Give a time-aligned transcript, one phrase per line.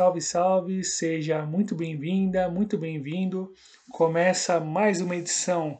[0.00, 3.52] Salve, salve, seja muito bem-vinda, muito bem-vindo.
[3.90, 5.78] Começa mais uma edição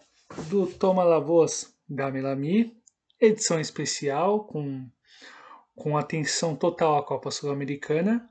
[0.50, 2.76] do Toma La Voz da Melami,
[3.18, 4.86] edição especial com,
[5.74, 8.28] com atenção total à Copa Sul-Americana.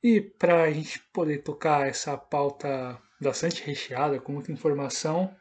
[0.00, 5.34] E para a gente poder tocar essa pauta bastante recheada, com muita informação,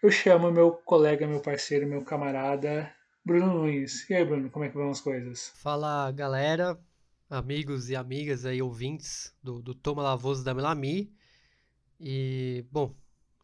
[0.00, 2.88] eu chamo meu colega, meu parceiro, meu camarada,
[3.24, 4.08] Bruno Nunes.
[4.08, 5.52] E aí, Bruno, como é que vão as coisas?
[5.56, 6.78] Fala, galera,
[7.30, 11.14] amigos e amigas aí, ouvintes do, do Toma Lavoso da Melami.
[12.00, 12.92] E, bom,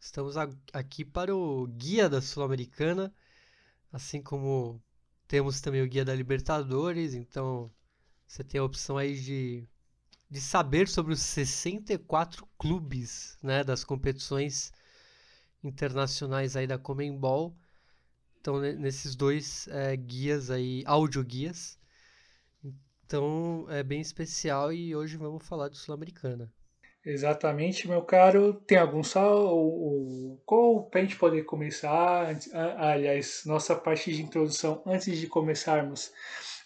[0.01, 0.37] estamos
[0.73, 3.15] aqui para o Guia da Sul-Americana,
[3.93, 4.83] assim como
[5.29, 7.71] temos também o Guia da Libertadores, então
[8.27, 9.69] você tem a opção aí de,
[10.29, 14.73] de saber sobre os 64 clubes né, das competições
[15.63, 17.57] internacionais aí da Comembol.
[18.41, 21.79] Então, nesses dois é, guias aí, audioguias,
[23.07, 26.52] então é bem especial e hoje vamos falar do Sul-Americana.
[27.04, 28.54] Exatamente, meu caro.
[28.66, 29.48] Tem algum sal?
[30.45, 32.37] Qual para a gente poder começar?
[32.76, 36.13] Aliás, nossa parte de introdução antes de começarmos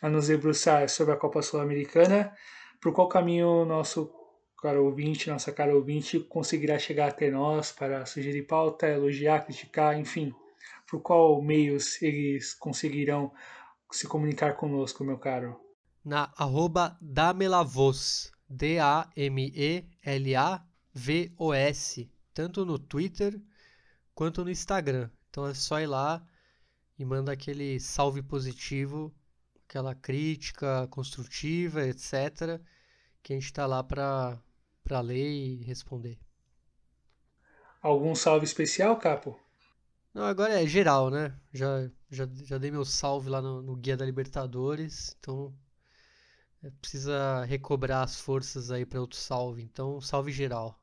[0.00, 2.34] a nos debruçar sobre a Copa Sul-Americana,
[2.80, 4.10] por qual caminho nosso
[4.62, 10.34] caro ouvinte, nossa cara ouvinte, conseguirá chegar até nós para sugerir pauta, elogiar, criticar, enfim,
[10.88, 13.30] por qual meios eles conseguirão
[13.92, 15.60] se comunicar conosco, meu caro?
[16.04, 19.20] Na arroba Damelavos, D-A-M-E-L-A-V-O-S,
[22.34, 23.40] tanto no Twitter
[24.14, 25.10] quanto no Instagram.
[25.28, 26.26] Então é só ir lá
[26.98, 29.14] e manda aquele salve positivo,
[29.68, 32.60] aquela crítica construtiva, etc.,
[33.22, 34.40] que a gente está lá para
[35.02, 36.18] ler e responder.
[37.80, 39.38] Algum salve especial, Capo?
[40.12, 41.34] Não, agora é geral, né?
[41.52, 45.54] Já, já, já dei meu salve lá no, no Guia da Libertadores, então
[46.80, 49.62] precisa recobrar as forças aí para outro salve.
[49.62, 50.78] Então, salve geral.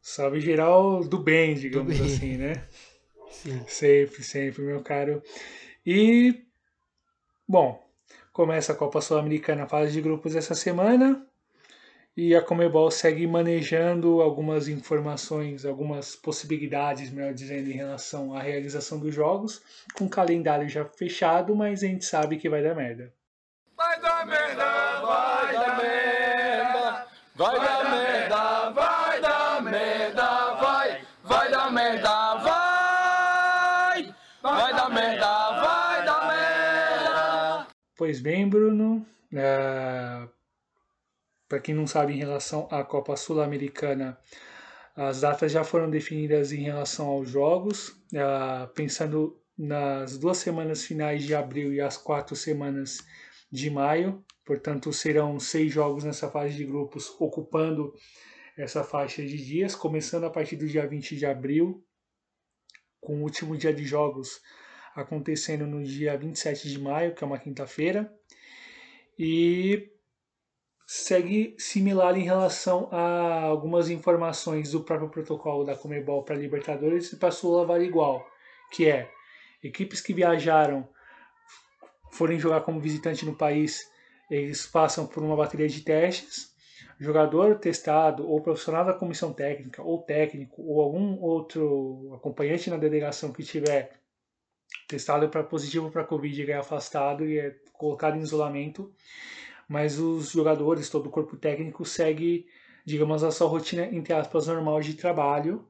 [0.00, 2.14] Salve geral do bem, digamos do bem.
[2.14, 2.66] assim, né?
[3.30, 3.62] Sim.
[3.66, 5.22] Sempre, sempre, meu caro.
[5.86, 6.42] E,
[7.46, 7.80] bom,
[8.32, 11.26] começa a Copa Sul-Americana fase de grupos essa semana.
[12.16, 18.98] E a Comebol segue manejando algumas informações, algumas possibilidades, melhor dizendo, em relação à realização
[18.98, 19.62] dos jogos,
[19.94, 23.14] com o calendário já fechado, mas a gente sabe que vai dar merda.
[24.30, 34.14] Merda, vai dar merda, vai dar merda, vai dar merda, vai, vai dar merda, vai,
[34.40, 37.66] vai dar merda, vai dar merda.
[37.96, 39.04] Pois bem, Bruno,
[39.34, 40.28] é...
[41.48, 44.16] para quem não sabe, em relação à Copa Sul-Americana,
[44.94, 48.66] as datas já foram definidas em relação aos jogos, é...
[48.76, 52.98] pensando nas duas semanas finais de abril e as quatro semanas
[53.50, 57.92] de maio, portanto serão seis jogos nessa fase de grupos, ocupando
[58.56, 61.84] essa faixa de dias, começando a partir do dia 20 de abril,
[63.00, 64.40] com o último dia de jogos
[64.94, 68.12] acontecendo no dia 27 de maio, que é uma quinta-feira,
[69.18, 69.90] e
[70.86, 77.16] segue similar em relação a algumas informações do próprio protocolo da Comebol para Libertadores e
[77.16, 78.26] para Sula vale igual,
[78.72, 79.10] que é
[79.62, 80.88] equipes que viajaram
[82.10, 83.90] forem jogar como visitante no país,
[84.30, 86.50] eles passam por uma bateria de testes.
[86.98, 93.32] Jogador testado, ou profissional da comissão técnica, ou técnico, ou algum outro acompanhante na delegação
[93.32, 93.98] que tiver
[94.86, 98.92] testado para positivo para Covid é afastado e é colocado em isolamento.
[99.68, 102.46] Mas os jogadores, todo o corpo técnico segue,
[102.84, 105.66] digamos, a sua rotina, entre aspas, normal de trabalho.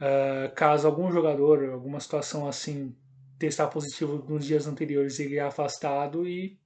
[0.00, 2.96] Uh, caso algum jogador, alguma situação assim,
[3.38, 6.58] testar positivo nos dias anteriores, ele é afastado e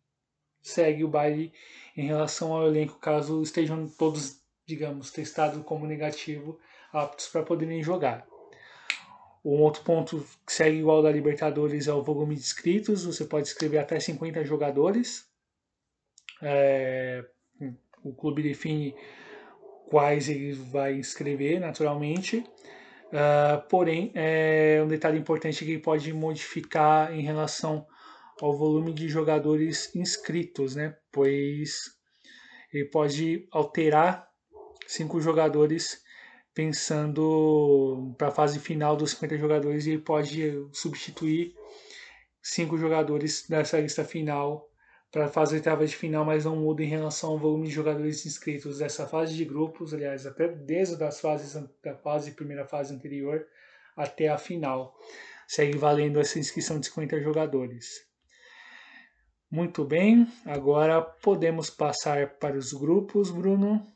[0.61, 1.53] segue o baile
[1.97, 6.59] em relação ao elenco, caso estejam todos, digamos, testados como negativo,
[6.93, 8.27] aptos para poderem jogar.
[9.45, 13.05] Um outro ponto que segue igual da Libertadores é o volume de inscritos.
[13.05, 15.29] Você pode escrever até 50 jogadores.
[16.41, 17.25] É,
[18.05, 18.95] o clube define
[19.89, 22.45] quais ele vai inscrever, naturalmente.
[23.13, 27.87] Uh, porém, é um detalhe importante que pode modificar em relação
[28.41, 30.97] ao volume de jogadores inscritos, né?
[31.13, 31.91] Pois
[32.73, 34.27] ele pode alterar
[34.87, 36.03] cinco jogadores
[36.55, 41.55] pensando para a fase final dos 50 jogadores e ele pode substituir
[42.43, 44.72] cinco jogadores dessa lista final
[45.13, 48.79] para fazer oitava de final, mas não muda em relação ao volume de jogadores inscritos
[48.79, 51.53] dessa fase de grupos, aliás, até desde as fases
[51.85, 53.47] da fase primeira fase anterior
[53.95, 54.97] até a final.
[55.47, 58.11] Segue valendo essa inscrição de 50 jogadores.
[59.51, 63.87] Muito bem, agora podemos passar para os grupos, Bruno.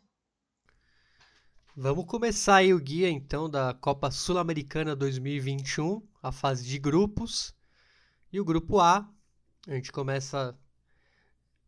[1.75, 7.55] Vamos começar aí o guia então da Copa Sul-Americana 2021, a fase de grupos.
[8.31, 9.09] E o grupo A,
[9.67, 10.55] a gente começa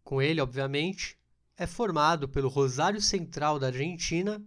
[0.08, 1.18] com ele, obviamente,
[1.54, 4.42] é formado pelo Rosário Central da Argentina,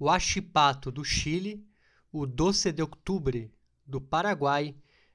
[0.00, 1.64] o Achipato do Chile,
[2.10, 3.48] o Doce de Outubro
[3.86, 4.74] do Paraguai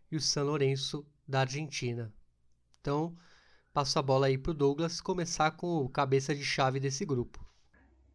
[0.09, 2.09] e o São Lourenço da Argentina.
[2.79, 3.13] Então,
[3.73, 7.45] passo a bola aí para o Douglas começar com o cabeça de chave desse grupo.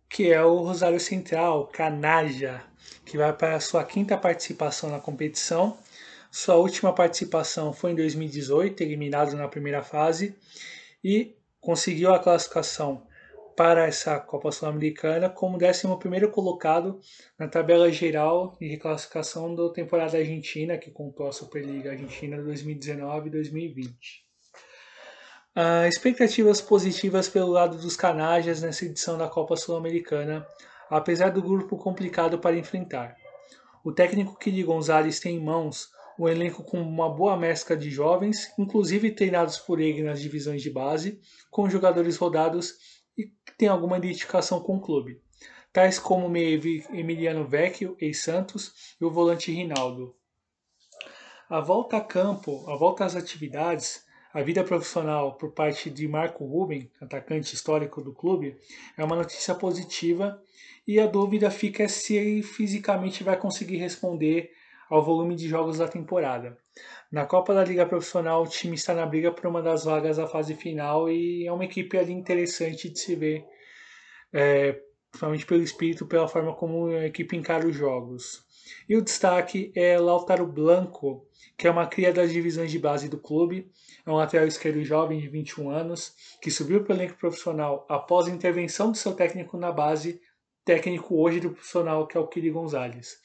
[0.08, 2.64] Que é o Rosário Central, Canaja,
[3.05, 5.76] que vai para a sua quinta participação na competição.
[6.31, 10.34] Sua última participação foi em 2018, eliminado na primeira fase,
[11.05, 11.36] e
[11.67, 13.05] conseguiu a classificação
[13.57, 17.01] para essa Copa Sul-Americana como 11 colocado
[17.37, 23.31] na tabela geral de reclassificação da temporada argentina, que contou a Superliga Argentina 2019 e
[23.33, 24.27] 2020.
[25.57, 30.47] Uh, expectativas positivas pelo lado dos canajas nessa edição da Copa Sul-Americana,
[30.89, 33.17] apesar do grupo complicado para enfrentar.
[33.83, 38.53] O técnico Kili Gonzalez tem em mãos um elenco com uma boa mescla de jovens,
[38.59, 41.21] inclusive treinados por ele nas divisões de base,
[41.51, 42.75] com jogadores rodados
[43.17, 45.21] e que tem alguma identificação com o clube,
[45.73, 50.15] tais como Emiliano Vecchio, ex-Santos, e o volante Rinaldo.
[51.49, 56.45] A volta a campo, a volta às atividades, a vida profissional por parte de Marco
[56.45, 58.57] Ruben, atacante histórico do clube,
[58.97, 60.43] é uma notícia positiva
[60.87, 64.51] e a dúvida fica se ele fisicamente vai conseguir responder
[64.91, 66.56] ao volume de jogos da temporada.
[67.11, 70.27] Na Copa da Liga Profissional, o time está na briga por uma das vagas da
[70.27, 73.44] fase final e é uma equipe ali interessante de se ver,
[74.33, 74.81] é,
[75.11, 78.44] principalmente pelo espírito, pela forma como a equipe encara os jogos.
[78.88, 83.19] E o destaque é Lautaro Blanco, que é uma cria das divisões de base do
[83.19, 83.71] clube,
[84.05, 88.27] é um lateral esquerdo jovem de 21 anos, que subiu para o elenco profissional após
[88.27, 90.21] a intervenção do seu técnico na base,
[90.65, 93.17] técnico hoje do profissional, que é o Kiri Gonzalez.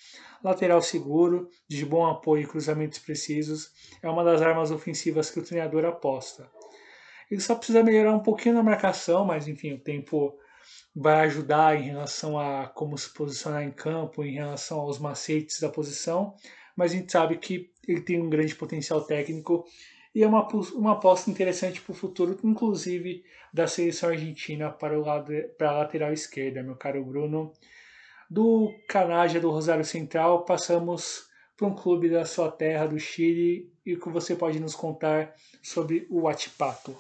[0.44, 3.72] Lateral seguro, de bom apoio e cruzamentos precisos,
[4.02, 6.50] é uma das armas ofensivas que o treinador aposta.
[7.30, 10.38] Ele só precisa melhorar um pouquinho na marcação, mas enfim, o tempo
[10.96, 15.70] vai ajudar em relação a como se posicionar em campo, em relação aos macetes da
[15.70, 16.36] posição,
[16.76, 19.66] mas a gente sabe que ele tem um grande potencial técnico
[20.14, 23.24] e é uma, uma aposta interessante para o futuro, inclusive
[23.54, 27.54] da seleção argentina para o lado para a lateral esquerda, meu caro Bruno.
[28.32, 33.94] Do Canaja do Rosário Central, passamos para um clube da sua terra, do Chile, e
[33.94, 36.96] o que você pode nos contar sobre o Atipato.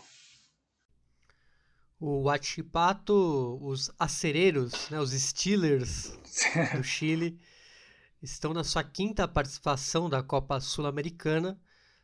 [1.97, 6.19] O Huachipato, os acereiros, né, os Steelers
[6.75, 7.39] do Chile,
[8.21, 11.57] estão na sua quinta participação da Copa Sul-Americana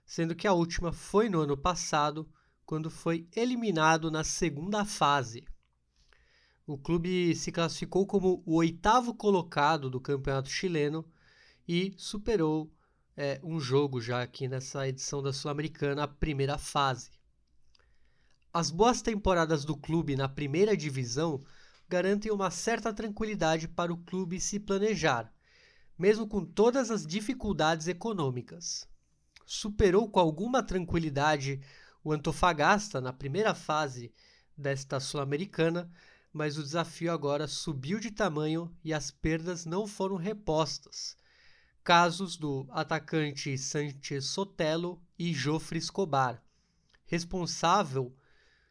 [0.07, 2.27] sendo que a última foi no ano passado,
[2.65, 5.45] quando foi eliminado na segunda fase.
[6.67, 11.03] O clube se classificou como o oitavo colocado do campeonato chileno
[11.67, 12.71] e superou
[13.15, 17.09] é, um jogo já aqui nessa edição da Sul-Americana, a primeira fase.
[18.53, 21.41] As boas temporadas do clube na primeira divisão
[21.89, 25.33] garantem uma certa tranquilidade para o clube se planejar,
[25.97, 28.87] mesmo com todas as dificuldades econômicas
[29.47, 31.61] superou com alguma tranquilidade
[32.03, 34.11] o Antofagasta na primeira fase
[34.55, 35.89] desta Sul-Americana,
[36.31, 41.17] mas o desafio agora subiu de tamanho e as perdas não foram repostas.
[41.83, 46.43] Casos do atacante Sanchez Sotelo e Jofre Escobar,
[47.05, 48.15] responsável,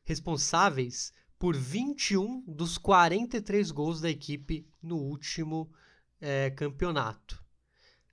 [0.04, 5.70] responsáveis por 21 dos 43 gols da equipe no último
[6.20, 7.44] é, campeonato.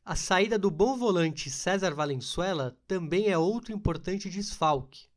[0.06, 5.08] A saída do bom volante César Valenzuela também é outro importante desfalque.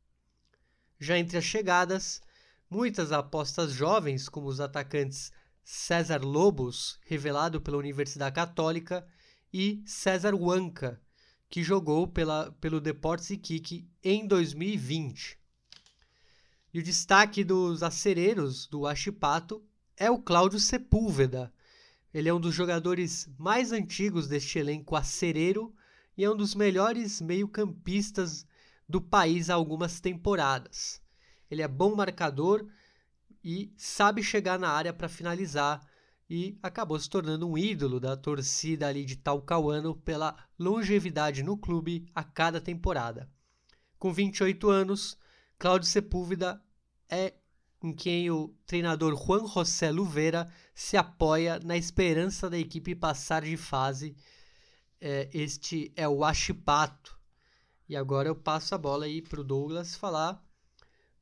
[0.97, 2.21] Já entre as chegadas,
[2.69, 5.31] muitas apostas jovens, como os atacantes
[5.63, 9.07] César Lobos, revelado pela Universidade Católica,
[9.51, 11.01] e César Huanca,
[11.49, 15.37] que jogou pela, pelo Deportes Iquique em 2020.
[16.73, 19.63] E o destaque dos acereiros do Achipato
[19.95, 21.51] é o Cláudio Sepúlveda,
[22.13, 25.71] ele é um dos jogadores mais antigos deste elenco acereiro
[26.17, 28.45] e é um dos melhores meio-campistas
[28.89, 30.99] do país há algumas temporadas.
[31.49, 32.67] Ele é bom marcador
[33.43, 35.85] e sabe chegar na área para finalizar
[36.29, 42.05] e acabou se tornando um ídolo da torcida ali de Talcahuano pela longevidade no clube
[42.13, 43.29] a cada temporada.
[43.97, 45.17] Com 28 anos,
[45.57, 46.61] Cláudio Sepúlveda
[47.09, 47.33] é
[47.81, 53.55] em quem o treinador Juan José Luveira se apoia na esperança da equipe passar de
[53.55, 54.15] fase.
[54.99, 57.17] É, este é o Achipato.
[57.87, 60.43] E agora eu passo a bola aí para o Douglas falar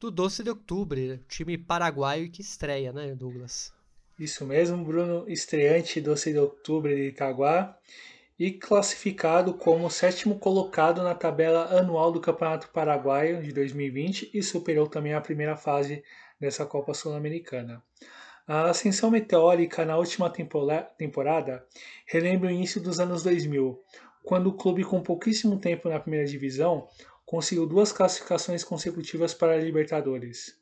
[0.06, 3.74] do Doce de Outubro, time paraguaio que estreia, né, Douglas?
[4.20, 7.76] Isso mesmo, Bruno, estreante Doce de Outubro de Itaguá
[8.38, 14.88] e classificado como sétimo colocado na tabela anual do Campeonato Paraguaio de 2020 e superou
[14.88, 16.04] também a primeira fase
[16.40, 17.82] dessa Copa Sul-Americana.
[18.48, 21.66] A ascensão meteórica na última temporada
[22.06, 23.82] relembra o início dos anos 2000,
[24.24, 26.88] quando o clube, com pouquíssimo tempo na primeira divisão,
[27.26, 30.56] conseguiu duas classificações consecutivas para a Libertadores.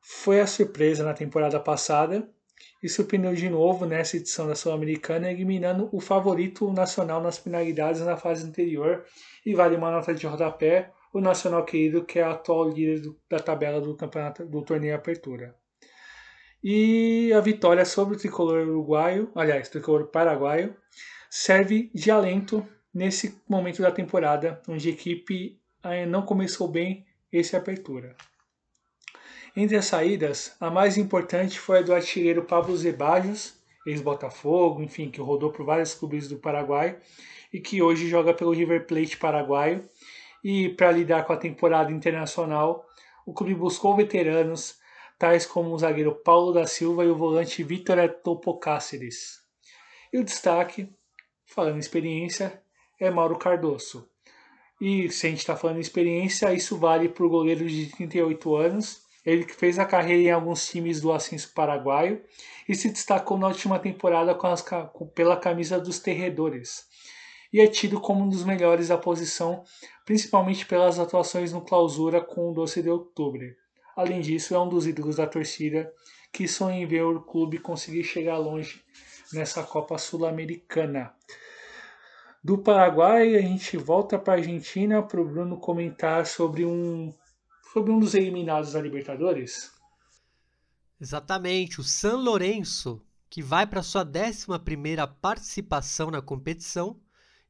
[0.00, 2.28] Foi a surpresa na temporada passada
[2.82, 8.16] e surpreendeu de novo nessa edição da Sul-Americana, eliminando o favorito nacional nas penalidades na
[8.16, 9.04] fase anterior
[9.44, 13.18] e vale uma nota de rodapé o Nacional querido, que é o atual líder do,
[13.28, 15.56] da tabela do campeonato do torneio Apertura.
[16.62, 20.76] E a vitória sobre o tricolor uruguaio, aliás, tricolor paraguaio,
[21.30, 25.58] serve de alento nesse momento da temporada, onde a equipe
[26.06, 28.16] não começou bem esse Apertura.
[29.56, 33.54] Entre as saídas, a mais importante foi a do artilheiro Pablo Zebajos,
[33.86, 36.98] ex-Botafogo, enfim, que rodou por vários clubes do Paraguai
[37.52, 39.88] e que hoje joga pelo River Plate paraguaio.
[40.44, 42.86] E para lidar com a temporada internacional,
[43.24, 44.78] o clube buscou veteranos,
[45.18, 49.40] tais como o zagueiro Paulo da Silva e o volante Vitor Topocáceres.
[50.12, 50.92] E o destaque,
[51.46, 52.62] falando em experiência,
[53.00, 54.08] é Mauro Cardoso.
[54.80, 58.56] E se a gente está falando em experiência, isso vale para o goleiro de 38
[58.56, 62.22] anos, ele que fez a carreira em alguns times do ascenso paraguaio
[62.68, 64.64] e se destacou na última temporada com as,
[65.14, 66.84] pela camisa dos Terredores.
[67.52, 69.64] E é tido como um dos melhores da posição,
[70.04, 73.46] principalmente pelas atuações no clausura com o 12 de outubro.
[73.96, 75.90] Além disso, é um dos ídolos da torcida
[76.30, 78.84] que sonha em ver o clube conseguir chegar longe
[79.32, 81.15] nessa Copa Sul-Americana.
[82.46, 87.12] Do Paraguai, a gente volta para a Argentina para o Bruno comentar sobre um
[87.72, 89.72] sobre um dos eliminados da Libertadores?
[91.00, 94.46] Exatamente, o San Lourenço, que vai para sua 11
[95.20, 97.00] participação na competição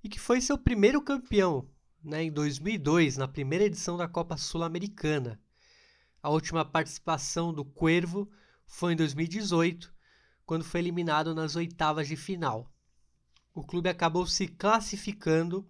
[0.03, 1.69] e que foi seu primeiro campeão
[2.03, 5.39] né, em 2002, na primeira edição da Copa Sul-Americana.
[6.23, 8.31] A última participação do Cuervo
[8.67, 9.93] foi em 2018,
[10.47, 12.73] quando foi eliminado nas oitavas de final.
[13.57, 15.67] O clube acabou se classificando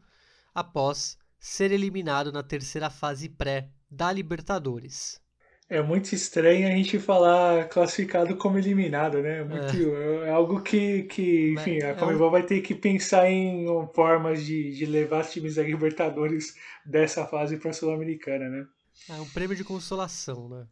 [0.52, 5.20] após ser eliminado na terceira fase pré da Libertadores.
[5.68, 9.44] É muito estranho a gente falar classificado como eliminado, né?
[9.44, 10.26] Muito, é.
[10.26, 10.30] é.
[10.30, 12.32] algo que, que enfim, a Comebol é um...
[12.32, 17.56] vai ter que pensar em formas de, de levar os times da Libertadores dessa fase
[17.56, 18.66] para a Sul-Americana, né?
[19.08, 20.66] É um prêmio de consolação, né?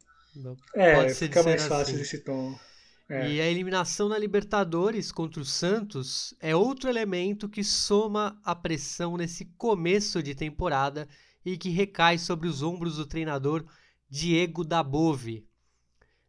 [0.75, 1.69] é, Pode fica mais assim.
[1.69, 2.59] fácil esse tom.
[3.07, 3.31] É.
[3.31, 9.15] E a eliminação na Libertadores contra o Santos é outro elemento que soma a pressão
[9.15, 11.07] nesse começo de temporada
[11.45, 13.63] e que recai sobre os ombros do treinador
[14.09, 15.45] Diego Dabove.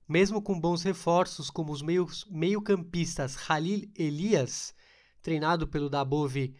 [0.07, 1.83] Mesmo com bons reforços como os
[2.31, 4.75] meio-campistas Halil Elias,
[5.23, 6.55] treinado pelo Dabove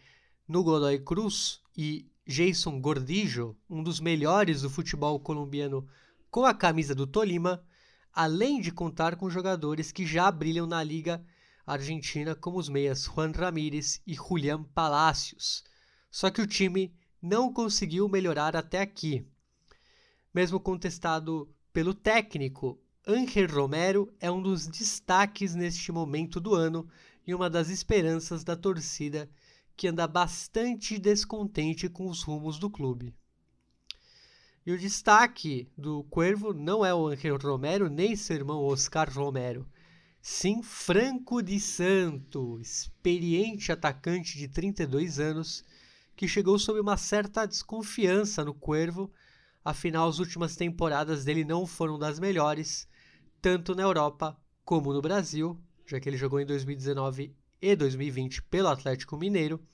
[0.47, 5.87] no Godoy Cruz, e Jason Gordillo, um dos melhores do futebol colombiano
[6.29, 7.63] com a camisa do Tolima,
[8.17, 11.23] além de contar com jogadores que já brilham na Liga
[11.67, 15.63] Argentina, como os meias Juan Ramírez e Julián Palacios.
[16.09, 19.23] Só que o time não conseguiu melhorar até aqui.
[20.33, 26.89] Mesmo contestado pelo técnico, Ángel Romero é um dos destaques neste momento do ano
[27.25, 29.29] e uma das esperanças da torcida
[29.75, 33.13] que anda bastante descontente com os rumos do clube.
[34.67, 39.65] E o destaque do Cuervo não é o Ángel Romero nem seu irmão Oscar Romero,
[40.21, 45.63] sim Franco de Santo, experiente atacante de 32 anos
[46.17, 49.09] que chegou sob uma certa desconfiança no Cuervo,
[49.63, 52.89] afinal as últimas temporadas dele não foram das melhores,
[53.41, 58.67] tanto na Europa como no Brasil, já que ele jogou em 2019 e 2020 pelo
[58.67, 59.65] Atlético Mineiro.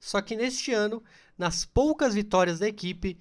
[0.00, 1.00] Só que neste ano,
[1.38, 3.16] nas poucas vitórias da equipe,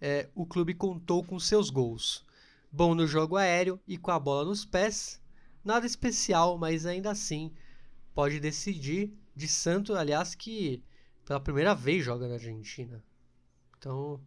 [0.00, 2.24] é, o clube contou com seus gols.
[2.70, 5.20] Bom no jogo aéreo e com a bola nos pés,
[5.64, 7.52] nada especial, mas ainda assim
[8.14, 10.82] pode decidir de Santo, aliás, que
[11.24, 13.02] pela primeira vez joga na Argentina.
[13.78, 14.20] Então,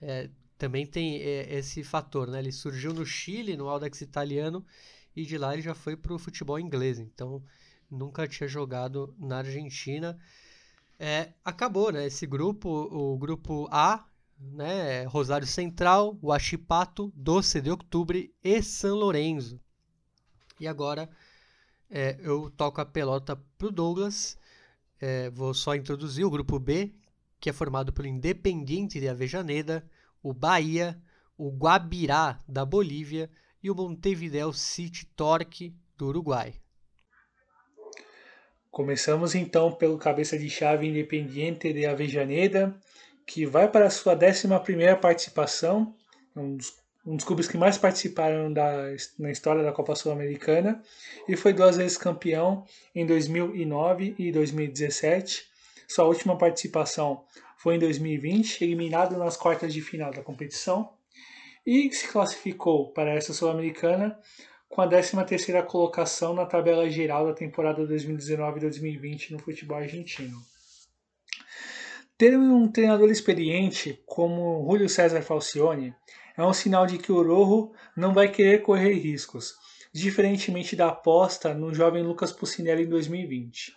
[0.00, 2.38] é, também tem é, esse fator, né?
[2.38, 4.64] Ele surgiu no Chile, no Audax italiano,
[5.14, 6.98] e de lá ele já foi para o futebol inglês.
[6.98, 7.42] Então,
[7.90, 10.18] nunca tinha jogado na Argentina.
[10.98, 12.06] É, acabou, né?
[12.06, 14.06] Esse grupo, o grupo A,
[14.38, 15.04] né?
[15.04, 19.60] Rosário Central, Huachipato, Doce de Outubro e São Lourenço.
[20.60, 21.08] E agora
[21.90, 24.38] é, eu toco a pelota pro Douglas
[25.00, 26.92] é, vou só introduzir o grupo B,
[27.38, 29.84] que é formado pelo Independiente de Avejaneda,
[30.22, 30.98] o Bahia,
[31.36, 33.30] o Guabirá da Bolívia
[33.62, 36.54] e o Montevideo City Torque do Uruguai.
[38.70, 42.78] Começamos então pelo cabeça de chave Independiente de Avellaneda,
[43.26, 44.46] que vai para a sua 11
[45.00, 45.94] participação,
[46.34, 50.80] um dos, um dos clubes que mais participaram da, na história da Copa Sul-Americana,
[51.28, 52.64] e foi duas vezes campeão
[52.94, 55.44] em 2009 e 2017.
[55.88, 57.24] Sua última participação
[57.58, 60.92] foi em 2020, eliminado nas quartas de final da competição,
[61.66, 64.16] e se classificou para essa Sul-Americana
[64.68, 70.40] com a 13ª colocação na tabela geral da temporada 2019-2020 no futebol argentino.
[72.18, 75.94] Ter um treinador experiente como Julio César Falcione
[76.34, 79.54] é um sinal de que o Rojo não vai querer correr riscos,
[79.92, 83.70] diferentemente da aposta no jovem Lucas Pucinelli em 2020.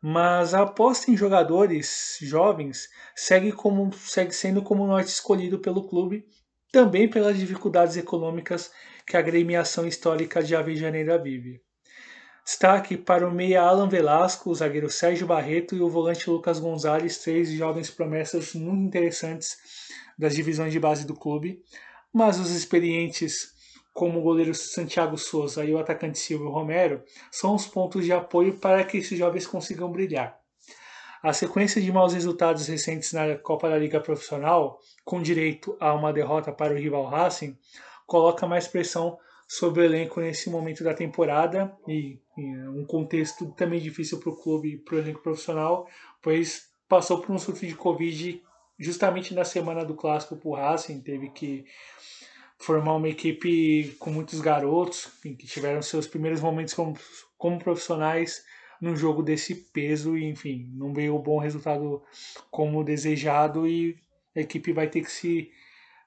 [0.00, 6.24] Mas a aposta em jogadores jovens segue, como, segue sendo como norte escolhido pelo clube,
[6.72, 8.70] também pelas dificuldades econômicas
[9.06, 11.60] que a agremiação histórica de Avejaneira vive.
[12.50, 17.18] Destaque para o meia Alan Velasco, o zagueiro Sérgio Barreto e o volante Lucas Gonzalez,
[17.18, 19.56] três jovens promessas muito interessantes
[20.18, 21.62] das divisões de base do clube,
[22.12, 23.54] mas os experientes
[23.94, 28.54] como o goleiro Santiago Souza e o atacante Silvio Romero são os pontos de apoio
[28.54, 30.36] para que esses jovens consigam brilhar.
[31.22, 36.12] A sequência de maus resultados recentes na Copa da Liga Profissional, com direito a uma
[36.12, 37.56] derrota para o rival Racing,
[38.08, 39.16] coloca mais pressão
[39.50, 44.36] sobre o elenco nesse momento da temporada e, e um contexto também difícil para o
[44.36, 45.88] clube e para o elenco profissional,
[46.22, 48.40] pois passou por um surto de Covid
[48.78, 51.64] justamente na semana do clássico para o Racing, teve que
[52.58, 56.96] formar uma equipe com muitos garotos que tiveram seus primeiros momentos como,
[57.36, 58.44] como profissionais
[58.80, 62.00] num jogo desse peso e enfim, não veio o bom resultado
[62.52, 63.98] como desejado e
[64.36, 65.50] a equipe vai ter que se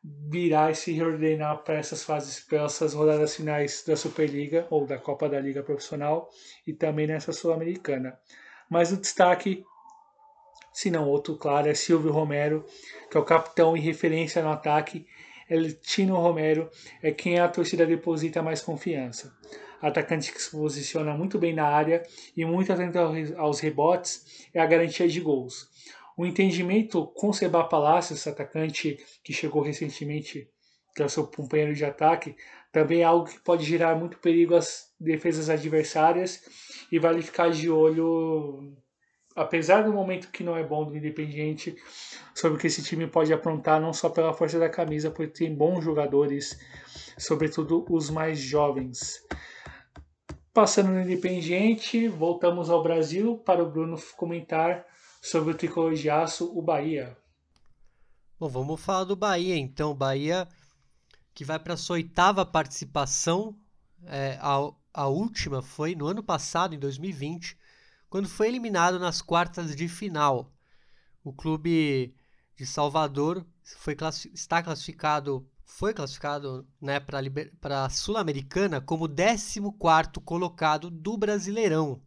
[0.04, 4.98] virar e se reordenar para essas fases, para essas rodadas finais da Superliga ou da
[4.98, 6.30] Copa da Liga Profissional
[6.68, 8.20] e também nessa Sul-Americana.
[8.70, 9.63] Mas o destaque,
[10.74, 12.66] se não outro, claro, é Silvio Romero,
[13.10, 15.08] que é o capitão e referência no ataque.
[15.50, 16.70] El Tino Romero
[17.02, 19.34] é quem a torcida deposita mais confiança.
[19.82, 22.04] Atacante que se posiciona muito bem na área
[22.36, 22.98] e muito atento
[23.38, 25.70] aos rebotes é a garantia de gols.
[26.17, 30.47] O entendimento com Seba Palacios, atacante que chegou recentemente,
[30.95, 32.36] que é o seu companheiro de ataque,
[32.71, 36.41] também é algo que pode gerar muito perigo às defesas adversárias
[36.91, 38.76] e vale ficar de olho,
[39.36, 41.76] apesar do momento que não é bom do Independiente,
[42.36, 45.56] sobre o que esse time pode aprontar, não só pela força da camisa, porque tem
[45.56, 46.60] bons jogadores,
[47.17, 49.23] sobretudo os mais jovens.
[50.54, 54.86] Passando no Independiente, voltamos ao Brasil para o Bruno comentar
[55.24, 57.18] sobre o tricolor de aço, o Bahia.
[58.38, 59.96] Bom, vamos falar do Bahia então.
[59.96, 60.46] Bahia
[61.34, 63.58] que vai para sua oitava participação.
[64.06, 67.58] É, a, a última foi no ano passado, em 2020,
[68.10, 70.52] quando foi eliminado nas quartas de final.
[71.24, 72.14] O clube
[72.58, 73.96] de Salvador foi
[74.34, 79.62] está classificado, foi classificado né, para a Sul-Americana como 14
[80.26, 82.02] colocado do Brasileirão.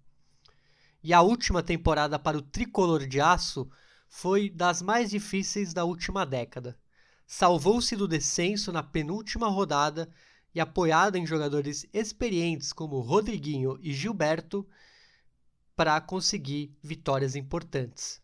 [1.06, 3.70] E a última temporada para o tricolor de aço
[4.08, 6.76] foi das mais difíceis da última década.
[7.24, 10.10] Salvou-se do descenso na penúltima rodada
[10.52, 14.66] e, apoiada em jogadores experientes como Rodriguinho e Gilberto,
[15.76, 18.20] para conseguir vitórias importantes.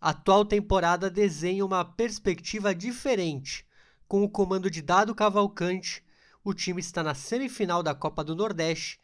[0.00, 3.66] A atual temporada desenha uma perspectiva diferente.
[4.06, 6.04] Com o comando de Dado Cavalcante,
[6.44, 9.01] o time está na semifinal da Copa do Nordeste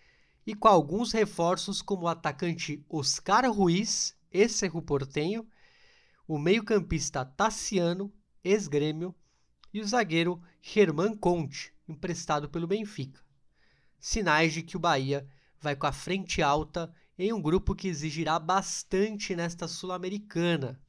[0.49, 5.47] e com alguns reforços como o atacante Oscar Ruiz, ex-Cerro Portenho,
[6.27, 8.11] o meio-campista Tassiano,
[8.43, 9.15] ex-Grêmio,
[9.75, 13.21] e o zagueiro Germán Conte, emprestado pelo Benfica.
[14.01, 15.29] Sinais de que o Bahia
[15.61, 20.81] vai com a frente alta em um grupo que exigirá bastante nesta Sul-Americana.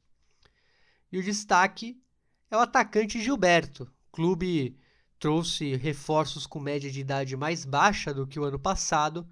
[1.12, 2.02] E o destaque
[2.50, 3.82] é o atacante Gilberto.
[4.08, 4.74] O clube
[5.18, 9.28] trouxe reforços com média de idade mais baixa do que o ano passado,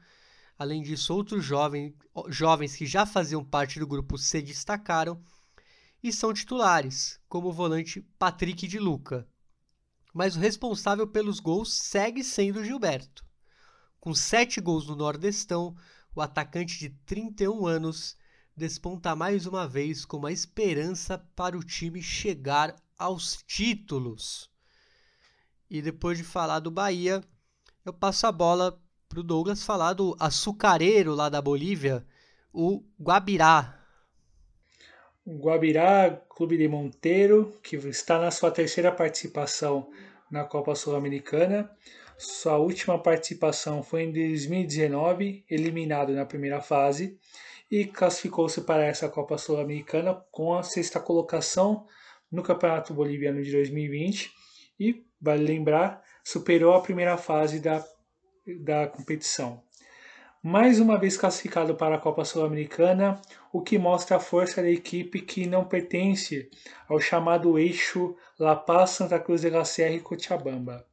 [0.58, 1.94] Além disso, outros jovens,
[2.28, 5.22] jovens que já faziam parte do grupo se destacaram
[6.02, 9.26] e são titulares, como o volante Patrick de Luca.
[10.12, 13.24] Mas o responsável pelos gols segue sendo Gilberto.
[14.00, 15.76] Com sete gols no Nordestão,
[16.14, 18.16] o atacante de 31 anos
[18.56, 24.50] desponta mais uma vez como a esperança para o time chegar aos títulos.
[25.70, 27.22] E depois de falar do Bahia,
[27.84, 32.04] eu passo a bola para o Douglas falar do açucareiro lá da Bolívia,
[32.52, 33.82] o Guabirá.
[35.26, 39.90] Guabirá, clube de Monteiro, que está na sua terceira participação
[40.30, 41.70] na Copa Sul-Americana.
[42.18, 47.18] Sua última participação foi em 2019, eliminado na primeira fase,
[47.70, 51.86] e classificou-se para essa Copa Sul-Americana com a sexta colocação
[52.30, 54.30] no Campeonato Boliviano de 2020
[54.78, 57.84] e, vale lembrar, superou a primeira fase da,
[58.56, 59.62] da competição.
[60.42, 63.20] Mais uma vez classificado para a Copa Sul-Americana,
[63.52, 66.48] o que mostra a força da equipe que não pertence
[66.88, 70.86] ao chamado eixo La Paz, Santa Cruz de la Serra e Cochabamba.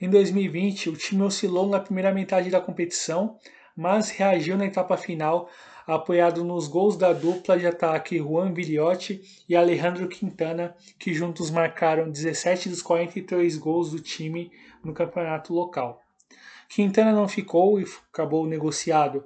[0.00, 3.36] Em 2020, o time oscilou na primeira metade da competição,
[3.76, 5.50] mas reagiu na etapa final,
[5.86, 12.10] apoiado nos gols da dupla de ataque Juan Viliotti e Alejandro Quintana, que juntos marcaram
[12.10, 14.50] 17 dos 43 gols do time
[14.82, 16.02] no campeonato local.
[16.68, 19.24] Quintana não ficou e acabou negociado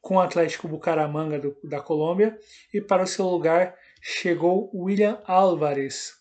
[0.00, 2.38] com o Atlético Bucaramanga do, da Colômbia
[2.72, 6.14] e para o seu lugar chegou William Álvares.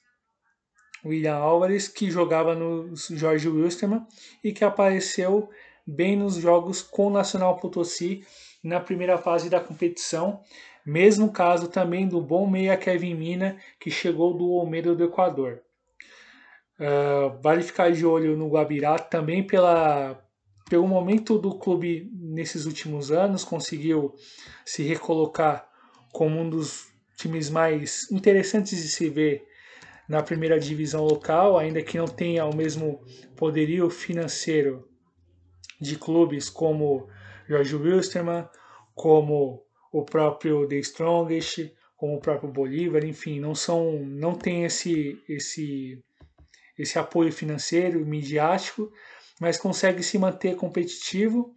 [1.06, 4.08] William Álvares, que jogava no Jorge Wilstermann
[4.44, 5.50] e que apareceu
[5.86, 8.26] bem nos jogos com o Nacional Potosí
[8.64, 10.42] na primeira fase da competição,
[10.84, 15.62] mesmo caso também do bom meia Kevin Mina, que chegou do Olmedo do Equador.
[16.80, 20.20] Uh, vale ficar de olho no Guabirá também pela,
[20.70, 24.16] pelo momento do clube nesses últimos anos, conseguiu
[24.66, 25.68] se recolocar
[26.12, 29.46] como um dos times mais interessantes de se ver
[30.08, 33.02] na primeira divisão local, ainda que não tenha o mesmo
[33.36, 34.88] poderio financeiro
[35.80, 37.08] de clubes como
[37.48, 38.48] George Wilstermann,
[38.94, 45.22] como o próprio The Strongest, como o próprio Bolívar, enfim, não são, não tem esse
[45.28, 46.04] esse
[46.78, 48.92] esse apoio financeiro, midiático,
[49.40, 51.56] mas consegue se manter competitivo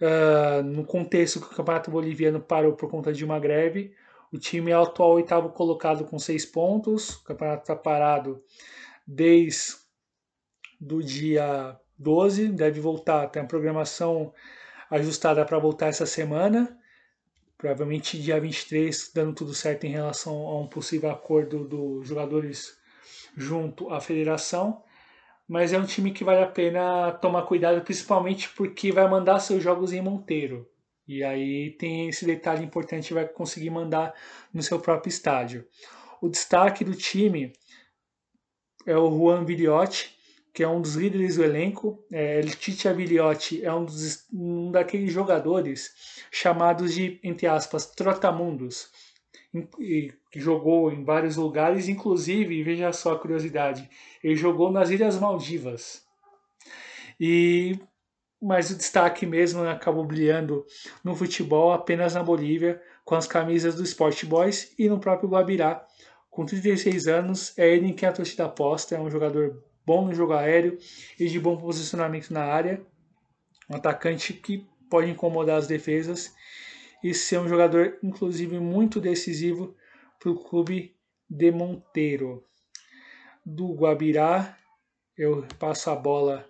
[0.00, 3.94] uh, no contexto que o Campeonato Boliviano parou por conta de uma greve.
[4.32, 7.10] O time é o atual oitavo colocado com seis pontos.
[7.16, 8.42] O campeonato está parado
[9.06, 9.80] desde
[10.80, 14.32] do dia 12, deve voltar, tem a programação
[14.90, 16.76] ajustada para voltar essa semana,
[17.58, 22.78] provavelmente dia 23, dando tudo certo em relação a um possível acordo dos jogadores
[23.36, 24.82] junto à federação.
[25.50, 29.60] Mas é um time que vale a pena tomar cuidado, principalmente porque vai mandar seus
[29.60, 30.64] jogos em Monteiro.
[31.08, 34.14] E aí tem esse detalhe importante, vai conseguir mandar
[34.54, 35.66] no seu próprio estádio.
[36.22, 37.52] O destaque do time
[38.86, 40.16] é o Juan Viliotti,
[40.54, 42.00] que é um dos líderes do elenco.
[42.12, 45.90] É, Tite Aviliotti é um, dos, um daqueles jogadores
[46.30, 48.88] chamados de, entre aspas, trotamundos,
[50.30, 53.88] que jogou em vários lugares, inclusive, veja só a curiosidade,
[54.22, 56.04] ele jogou nas Ilhas Maldivas.
[57.18, 57.78] E
[58.40, 60.64] mas o destaque mesmo acabou brilhando
[61.04, 65.84] no futebol apenas na Bolívia, com as camisas do Sport Boys e no próprio Guabirá.
[66.30, 70.14] Com 36 anos, é ele em quem a torcida aposta, é um jogador bom no
[70.14, 70.78] jogo aéreo
[71.18, 72.80] e de bom posicionamento na área.
[73.68, 76.32] Um atacante que pode incomodar as defesas
[77.02, 79.74] e ser um jogador, inclusive, muito decisivo
[80.18, 80.96] para o clube
[81.28, 82.44] de Monteiro.
[83.44, 84.56] Do Guabirá,
[85.16, 86.46] eu passo a bola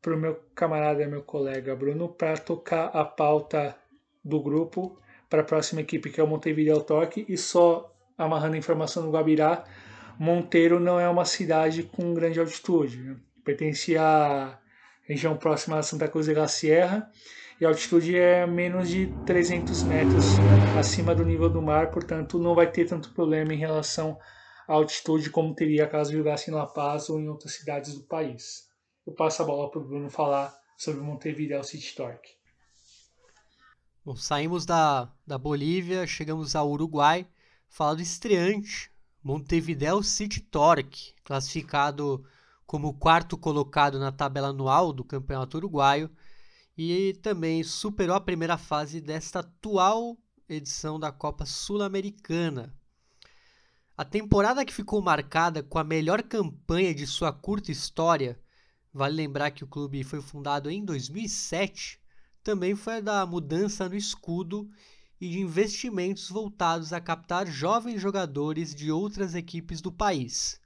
[0.00, 3.76] para o meu camarada, meu colega Bruno, para tocar a pauta
[4.24, 8.58] do grupo para a próxima equipe, que é o Montevideo Torque, e só amarrando a
[8.58, 9.64] informação do Guabirá,
[10.18, 12.98] Monteiro não é uma cidade com grande altitude.
[12.98, 13.16] Né?
[13.44, 14.58] Pertence à
[15.02, 17.10] região próxima a Santa Cruz de la Sierra
[17.60, 20.24] e a altitude é menos de 300 metros
[20.78, 24.18] acima do nível do mar, portanto não vai ter tanto problema em relação
[24.68, 28.68] à altitude como teria caso jogasse em La Paz ou em outras cidades do país.
[29.04, 32.30] Eu passo a bola para o Bruno falar sobre Montevideo City Torque.
[34.04, 37.26] Bom, saímos da, da Bolívia, chegamos ao Uruguai,
[37.68, 38.90] falar do estreante
[39.22, 42.24] Montevideo City Torque, classificado
[42.64, 46.08] como quarto colocado na tabela anual do Campeonato Uruguaio
[46.78, 50.16] e também superou a primeira fase desta atual
[50.48, 52.72] edição da Copa Sul-Americana.
[53.96, 58.40] A temporada que ficou marcada com a melhor campanha de sua curta história,
[58.94, 62.00] vale lembrar que o clube foi fundado em 2007,
[62.44, 64.70] também foi a da mudança no escudo
[65.20, 70.60] e de investimentos voltados a captar jovens jogadores de outras equipes do país.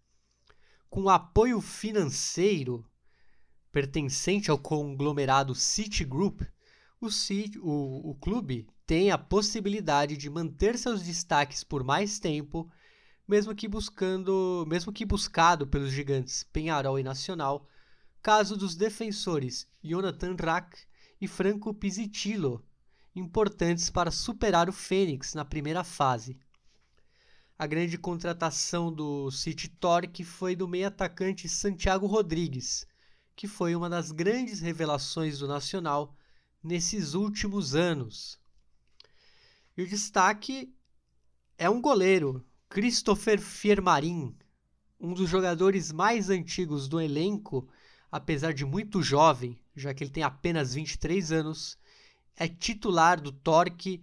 [0.91, 2.85] Com apoio financeiro
[3.73, 6.43] pertencente ao conglomerado Citigroup,
[7.01, 12.71] o, City, o, o clube tem a possibilidade de manter seus destaques por mais tempo,
[13.27, 17.67] mesmo que buscando, mesmo que buscado pelos gigantes Penharol e Nacional,
[18.23, 20.79] caso dos defensores Jonathan Rack
[21.21, 22.63] e Franco Pizzitillo
[23.15, 26.39] importantes para superar o Fênix na primeira fase.
[27.59, 32.87] a grande contratação do City Torque foi do meio atacante Santiago Rodrigues,
[33.35, 36.15] que foi uma das grandes revelações do Nacional
[36.63, 38.39] nesses últimos anos.
[39.77, 40.73] E o destaque
[41.59, 44.37] é um goleiro, Christopher Fiermarin,
[45.01, 47.69] um dos jogadores mais antigos do elenco,
[48.11, 51.77] apesar de muito jovem, já que ele tem apenas 23 anos,
[52.37, 54.03] é titular do Torque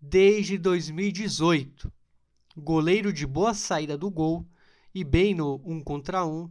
[0.00, 1.92] desde 2018.
[2.56, 4.46] Goleiro de boa saída do gol
[4.94, 6.50] e bem no um contra um,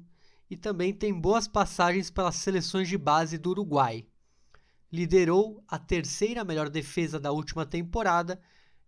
[0.54, 4.06] e também tem boas passagens pelas seleções de base do Uruguai.
[4.92, 8.40] Liderou a terceira melhor defesa da última temporada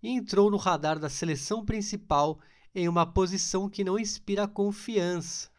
[0.02, 2.40] e entrou no radar da seleção principal
[2.76, 5.50] em uma posição que não inspira confiança.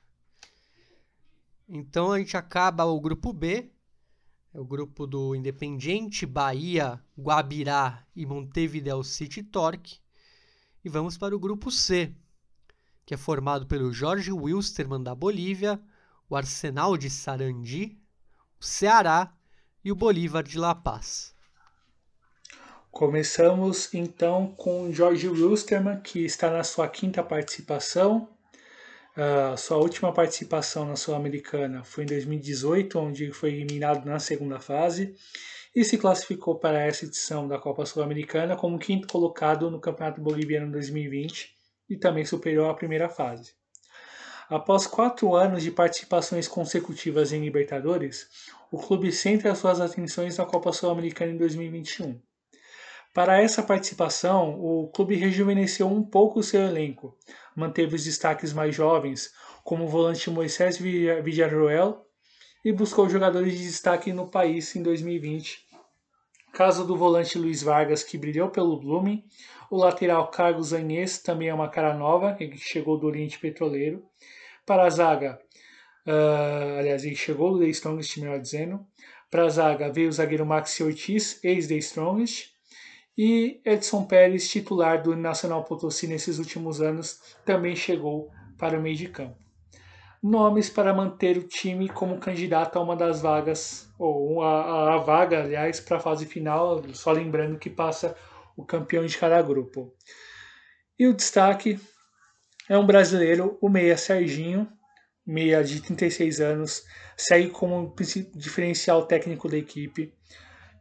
[1.69, 3.69] Então a gente acaba o grupo B,
[4.55, 9.99] é o grupo do Independiente, Bahia, Guabirá e Montevideo City Torque.
[10.85, 12.14] E vamos para o grupo C,
[13.05, 15.83] que é formado pelo Jorge Wilstermann da Bolívia,
[16.28, 17.96] o Arsenal de Sarandi,
[18.60, 19.32] o Ceará
[19.84, 21.34] e o Bolívar de La Paz.
[22.90, 28.28] Começamos então com Jorge Wilstermann, que está na sua quinta participação.
[29.16, 35.14] Uh, sua última participação na Sul-Americana foi em 2018, onde foi eliminado na segunda fase
[35.74, 40.72] e se classificou para essa edição da Copa Sul-Americana como quinto colocado no Campeonato Boliviano
[40.72, 41.54] 2020
[41.90, 43.54] e também superou a primeira fase.
[44.48, 48.28] Após quatro anos de participações consecutivas em Libertadores,
[48.70, 52.20] o clube centra suas atenções na Copa Sul-Americana em 2021.
[53.12, 57.18] Para essa participação, o clube rejuvenesceu um pouco o seu elenco,
[57.56, 59.32] manteve os destaques mais jovens,
[59.64, 62.06] como o volante Moisés Villarroel,
[62.64, 65.65] e buscou jogadores de destaque no país em 2020.
[66.57, 69.23] Caso do volante Luiz Vargas, que brilhou pelo Blooming,
[69.71, 74.03] o lateral Carlos Anhes também é uma cara nova, que chegou do Oriente Petroleiro.
[74.64, 75.38] Para a zaga,
[76.07, 78.87] uh, aliás, ele chegou do The Strongest, melhor dizendo.
[79.31, 82.55] Para a zaga veio o zagueiro Maxi Ortiz, ex-The Strongest
[83.19, 88.97] e Edson Pérez, titular do Nacional Potosí nesses últimos anos, também chegou para o meio
[88.97, 89.45] de campo.
[90.26, 95.42] Nomes para manter o time como candidato a uma das vagas, ou a, a vaga,
[95.42, 98.16] aliás, para a fase final, só lembrando que passa
[98.56, 99.94] o campeão de cada grupo.
[100.98, 101.78] E o destaque
[102.68, 104.68] é um brasileiro, o meia Serginho,
[105.24, 106.82] meia de 36 anos,
[107.16, 107.94] segue como
[108.34, 110.12] diferencial técnico da equipe.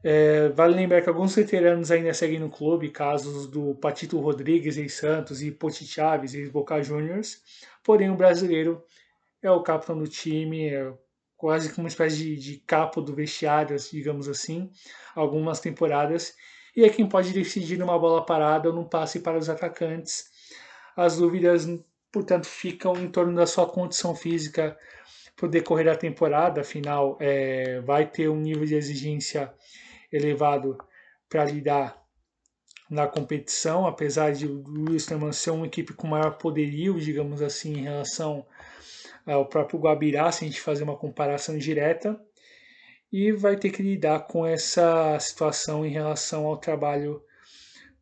[0.04, 4.88] É, vale lembrar que alguns veteranos ainda seguem no clube, casos do Patito Rodrigues em
[4.88, 7.42] Santos e Poti Chaves em Boca Juniors.
[7.84, 8.84] Porém, o brasileiro
[9.46, 10.94] é o capitão do time, é
[11.38, 14.72] quase como uma espécie de, de capo do vestiário, digamos assim,
[15.14, 16.34] algumas temporadas,
[16.76, 20.30] e é quem pode decidir numa bola parada ou num passe para os atacantes.
[20.96, 21.68] As dúvidas,
[22.12, 24.78] portanto, ficam em torno da sua condição física
[25.36, 29.54] para o decorrer da temporada, afinal, é, vai ter um nível de exigência
[30.12, 30.78] elevado
[31.30, 32.02] para lidar
[32.90, 37.84] na competição, apesar de o Wilstermann ser uma equipe com maior poderio, digamos assim, em
[37.84, 38.46] relação
[39.26, 42.20] ao próprio Guabirá, se a gente fazer uma comparação direta,
[43.12, 47.24] e vai ter que lidar com essa situação em relação ao trabalho,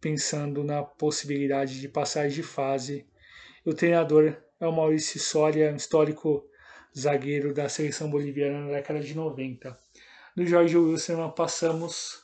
[0.02, 3.08] pensando na possibilidade de passagem de fase.
[3.66, 6.44] O treinador é o Maurício Soria, histórico
[6.98, 9.78] zagueiro da seleção boliviana na década de 90
[10.36, 12.24] do Jorge Wilson, passamos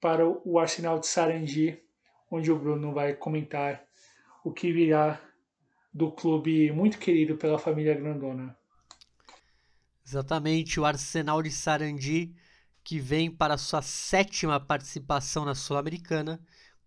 [0.00, 1.78] para o Arsenal de Sarandi,
[2.30, 3.84] onde o Bruno vai comentar
[4.42, 5.20] o que virá
[5.96, 8.54] do clube muito querido pela família Grandona.
[10.04, 12.34] Exatamente, o Arsenal de Sarandi,
[12.84, 16.38] que vem para sua sétima participação na Sul-Americana,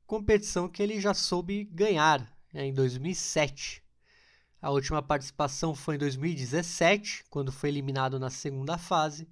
[0.05, 3.83] competição que ele já soube ganhar né, em 2007.
[4.61, 9.27] A última participação foi em 2017, quando foi eliminado na segunda fase,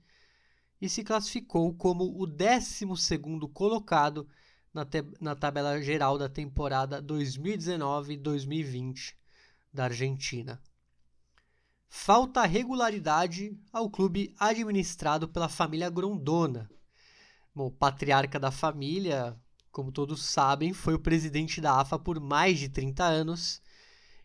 [0.82, 2.84] e se classificou como o 12
[3.54, 4.28] colocado
[4.74, 4.88] na,
[5.22, 9.17] na tabela geral da temporada 2019-2020
[9.78, 10.62] da Argentina.
[11.88, 16.70] Falta regularidade ao clube administrado pela família Grondona.
[17.56, 19.40] Bom, o patriarca da família,
[19.72, 23.62] como todos sabem, foi o presidente da AFA por mais de 30 anos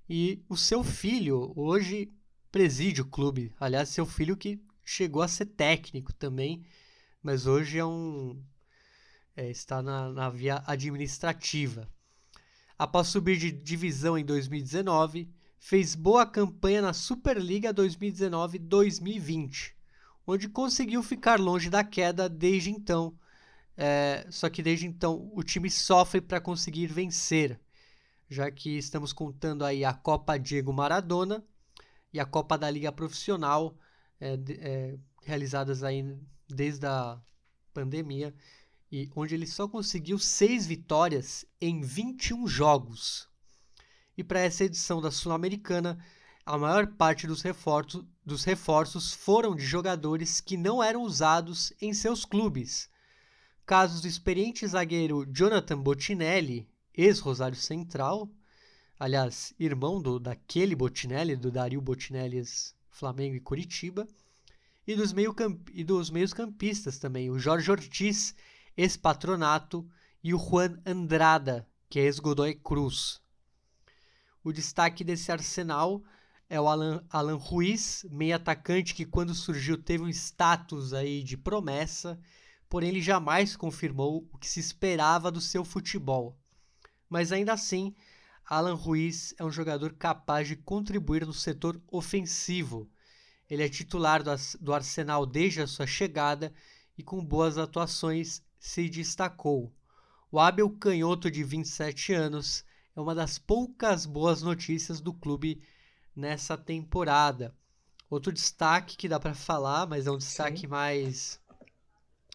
[0.09, 2.11] e o seu filho hoje
[2.51, 3.55] preside o clube.
[3.61, 6.65] Aliás, seu filho que chegou a ser técnico também,
[7.23, 8.43] mas hoje é um
[9.37, 11.89] é, está na, na via administrativa.
[12.79, 15.31] Após subir de divisão em 2019,
[15.63, 19.75] fez boa campanha na Superliga 2019-2020,
[20.27, 23.17] onde conseguiu ficar longe da queda desde então.
[23.77, 27.61] É, só que desde então o time sofre para conseguir vencer.
[28.29, 31.45] já que estamos contando aí a Copa Diego Maradona
[32.13, 33.79] e a Copa da Liga Profissional,
[34.21, 37.21] é, é, realizadas aí desde a
[37.73, 38.35] pandemia,
[38.91, 43.31] e onde ele só conseguiu seis vitórias em 21 jogos.
[44.23, 45.99] E para essa edição da Sul-Americana,
[46.47, 51.93] a maior parte dos reforços, dos reforços foram de jogadores que não eram usados em
[51.93, 52.89] seus clubes.
[53.67, 58.31] Casos do experiente zagueiro Jonathan Botinelli, ex-Rosário Central,
[58.97, 62.45] aliás, irmão do, daquele Botinelli, do Dario Botinelli,
[62.91, 64.07] Flamengo e Curitiba,
[64.87, 68.37] e dos, meio camp, e dos meios campistas também, o Jorge Ortiz,
[68.77, 69.85] ex-Patronato,
[70.23, 73.22] e o Juan Andrada, que é ex-Godoy Cruz.
[74.45, 76.03] O destaque desse arsenal
[76.49, 81.37] é o Alan, Alan Ruiz, meio atacante que quando surgiu teve um status aí de
[81.37, 82.21] promessa,
[82.69, 86.37] porém ele jamais confirmou o que se esperava do seu futebol.
[87.09, 87.95] Mas ainda assim,
[88.45, 92.91] Alan Ruiz é um jogador capaz de contribuir no setor ofensivo.
[93.49, 94.23] Ele é titular
[94.61, 96.53] do, Arsenal desde a sua chegada
[96.99, 99.73] e com boas atuações se destacou.
[100.31, 105.63] O hábil canhoto de 27 anos é uma das poucas boas notícias do clube
[106.15, 107.55] nessa temporada.
[108.11, 110.67] Outro destaque que dá para falar, mas é um destaque Sim.
[110.67, 111.41] mais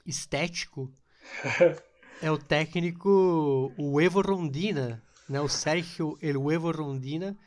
[0.06, 0.92] estético,
[2.22, 5.40] é o técnico o Evo Rondina, né?
[5.40, 7.38] O Sérgio El Evo Rondina,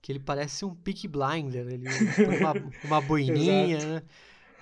[0.00, 2.52] que ele parece um pick blinder, ele põe uma,
[2.84, 4.02] uma boininha, né?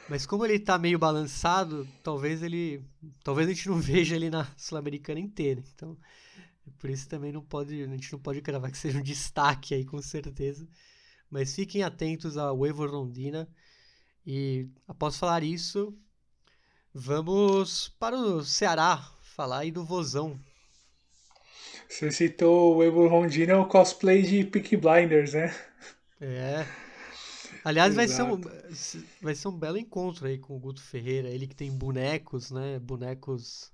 [0.09, 2.85] Mas como ele tá meio balançado, talvez ele,
[3.23, 5.63] talvez a gente não veja ele na Sul-Americana inteira.
[5.75, 5.97] Então,
[6.71, 9.85] por isso também não pode, a gente não pode cravar que seja um destaque aí
[9.85, 10.69] com certeza.
[11.31, 13.49] Mas fiquem atentos ao Evo Rondina.
[14.27, 15.97] E após falar isso,
[16.95, 20.39] vamos para o Ceará falar aí do Vozão.
[21.89, 25.55] Você citou o Evo Rondina, o cosplay de Peak Blinders, né?
[26.21, 26.67] É.
[27.65, 28.41] Aliás, vai ser, um,
[29.21, 31.29] vai ser um belo encontro aí com o Guto Ferreira.
[31.29, 32.79] Ele que tem bonecos, né?
[32.79, 33.72] Bonecos.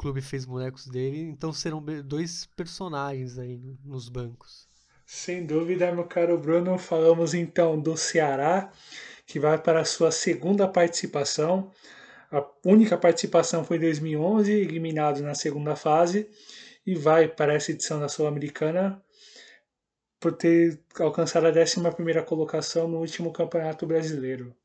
[0.00, 1.20] Clube fez bonecos dele.
[1.28, 4.66] Então serão dois personagens aí nos bancos.
[5.04, 8.72] Sem dúvida, meu caro Bruno, falamos então do Ceará,
[9.26, 11.70] que vai para a sua segunda participação.
[12.32, 16.30] A única participação foi em 2011, eliminado na segunda fase,
[16.86, 19.02] e vai para essa edição da Sul-Americana
[20.18, 24.56] por ter alcançado a 11 colocação no último Campeonato Brasileiro.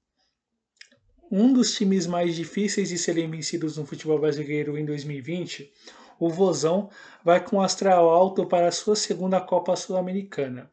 [1.31, 5.73] Um dos times mais difíceis de serem vencidos no futebol brasileiro em 2020
[6.19, 6.89] o Vozão
[7.23, 10.71] vai com astral alto para a sua segunda Copa Sul-Americana.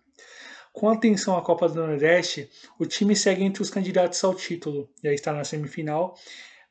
[0.72, 5.12] Com atenção à Copa do Nordeste, o time segue entre os candidatos ao título, já
[5.12, 6.16] está na semifinal,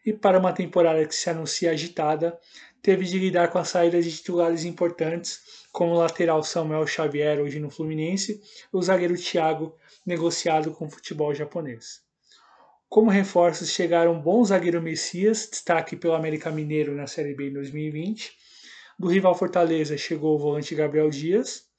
[0.05, 2.39] e para uma temporada que se anuncia agitada,
[2.81, 7.59] teve de lidar com a saída de titulares importantes, como o lateral Samuel Xavier, hoje
[7.59, 8.41] no Fluminense,
[8.73, 12.01] e o zagueiro Thiago, negociado com o futebol japonês.
[12.91, 18.33] Como reforços chegaram bom zagueiro Messias, destaque pelo América Mineiro na Série B em 2020,
[18.99, 21.69] do rival Fortaleza chegou o volante Gabriel Dias.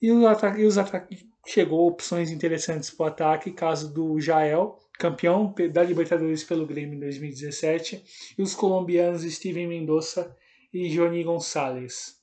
[0.00, 5.82] E os ataques, ataque, chegou opções interessantes para o ataque, caso do Jael, campeão da
[5.82, 8.04] Libertadores pelo Grêmio em 2017,
[8.38, 10.36] e os colombianos Steven Mendoza
[10.72, 12.14] e Johnny Gonçalves.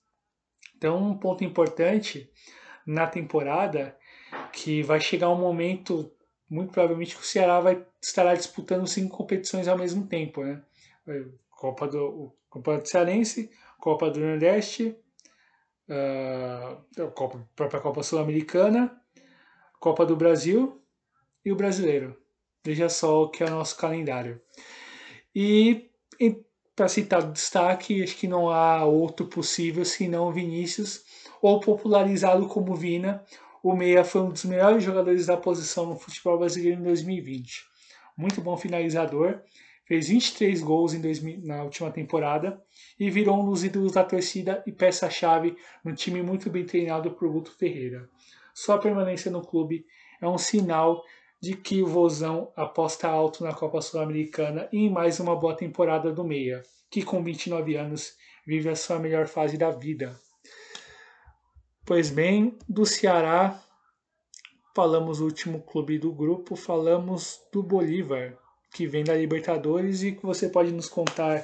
[0.77, 2.31] Então, um ponto importante
[2.87, 3.93] na temporada
[4.53, 6.09] que vai chegar um momento,
[6.51, 10.61] muito provavelmente, o Ceará vai estará disputando cinco competições ao mesmo tempo, né?
[11.49, 14.93] Copa do Copa do Cearense, Copa do Nordeste,
[15.87, 19.01] uh, Copa, própria Copa Sul-Americana,
[19.79, 20.81] Copa do Brasil
[21.45, 22.17] e o Brasileiro.
[22.65, 24.41] Veja só o que é o nosso calendário.
[25.33, 26.43] E, e
[26.75, 31.05] para citar o destaque, acho que não há outro possível senão Vinícius,
[31.41, 33.23] ou popularizado como Vina.
[33.63, 37.63] O Meia foi um dos melhores jogadores da posição no futebol brasileiro em 2020.
[38.17, 39.39] Muito bom finalizador
[39.85, 42.59] fez 23 gols em 2000, na última temporada
[42.99, 47.29] e virou um dos ídolos da torcida e peça-chave num time muito bem treinado por
[47.29, 48.09] Guto Ferreira.
[48.53, 49.85] Sua permanência no clube
[50.19, 51.03] é um sinal
[51.39, 56.11] de que o Vozão aposta alto na Copa Sul-Americana e em mais uma boa temporada
[56.11, 60.19] do Meia, que com 29 anos vive a sua melhor fase da vida.
[61.83, 63.59] Pois bem, do Ceará,
[64.75, 68.37] falamos o último clube do grupo, falamos do Bolívar,
[68.71, 71.43] que vem da Libertadores e que você pode nos contar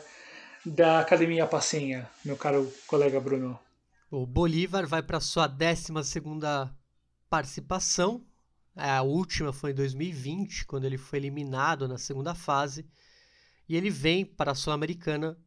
[0.65, 3.59] da Academia Passenha, meu caro colega Bruno.
[4.11, 5.91] O Bolívar vai para sua 12
[7.29, 8.23] participação.
[8.75, 12.85] A última foi em 2020, quando ele foi eliminado na segunda fase.
[13.67, 15.37] E ele vem para a Sul-Americana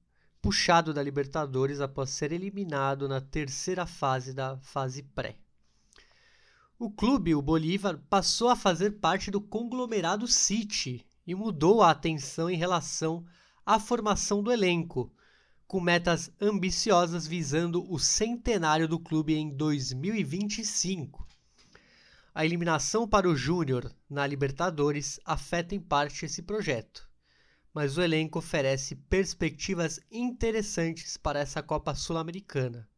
[0.40, 5.36] puxado da Libertadores após ser eliminado na terceira fase da fase pré.
[6.78, 12.48] O clube, o Bolívar, passou a fazer parte do conglomerado City e mudou a atenção
[12.48, 13.22] em relação
[13.66, 15.12] à formação do elenco,
[15.66, 21.28] com metas ambiciosas visando o centenário do clube em 2025.
[22.34, 27.09] A eliminação para o Júnior na Libertadores afeta em parte esse projeto,
[27.72, 32.88] mas o elenco oferece perspectivas interessantes para essa Copa Sul-Americana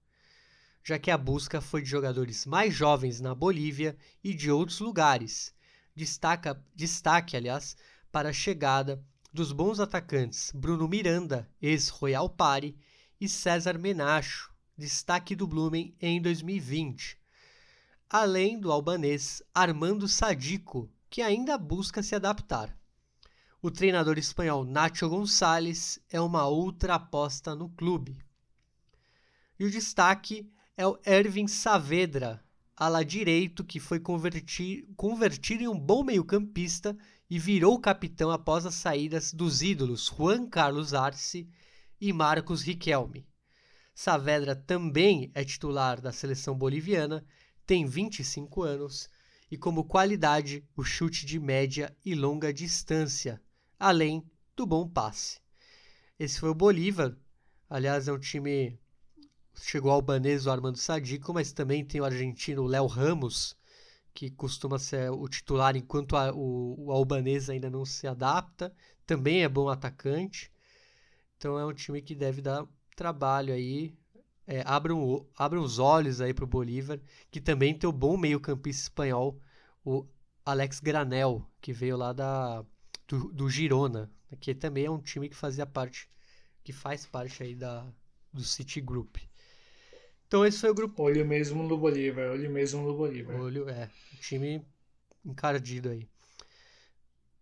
[0.84, 5.54] já que a busca foi de jogadores mais jovens na Bolívia e de outros lugares.
[5.94, 7.76] Destaca, destaque, aliás,
[8.10, 9.02] para a chegada
[9.32, 12.76] dos bons atacantes Bruno Miranda, ex-Royal Pari,
[13.20, 17.16] e César Menacho, destaque do Blumen em 2020.
[18.10, 22.76] Além do albanês Armando Sadico, que ainda busca se adaptar.
[23.64, 28.18] O treinador espanhol Nacho Gonçalves é uma outra aposta no clube.
[29.56, 32.44] E o destaque é o Ervin Saavedra,
[32.76, 36.98] ala direito que foi convertido em um bom meio-campista
[37.30, 41.48] e virou capitão após as saídas dos ídolos Juan Carlos Arce
[42.00, 43.28] e Marcos Riquelme.
[43.94, 47.24] Saavedra também é titular da seleção boliviana,
[47.64, 49.08] tem 25 anos
[49.48, 53.40] e como qualidade o chute de média e longa distância,
[53.82, 54.24] além
[54.54, 55.40] do bom passe.
[56.16, 57.16] Esse foi o Bolívar,
[57.68, 58.78] aliás é um time
[59.56, 63.56] chegou o albanês o Armando Sadico, mas também tem o argentino Léo Ramos,
[64.14, 68.72] que costuma ser o titular enquanto a, o, o albanês ainda não se adapta.
[69.04, 70.52] Também é bom atacante.
[71.36, 72.64] Então é um time que deve dar
[72.94, 73.96] trabalho aí.
[74.46, 77.00] É, abram, abram os olhos aí para o Bolívar,
[77.32, 79.40] que também tem o bom meio-campista espanhol,
[79.84, 80.06] o
[80.44, 82.64] Alex Granel, que veio lá da,
[83.12, 84.10] do, do Girona,
[84.40, 86.08] que também é um time que fazia parte,
[86.64, 87.86] que faz parte aí da,
[88.32, 89.18] do City Group.
[90.26, 91.02] Então esse foi o grupo.
[91.02, 93.38] Olho mesmo no Bolívar, olho mesmo no Bolívar.
[93.38, 93.90] Olho, é.
[94.18, 94.66] Time
[95.22, 96.08] encardido aí.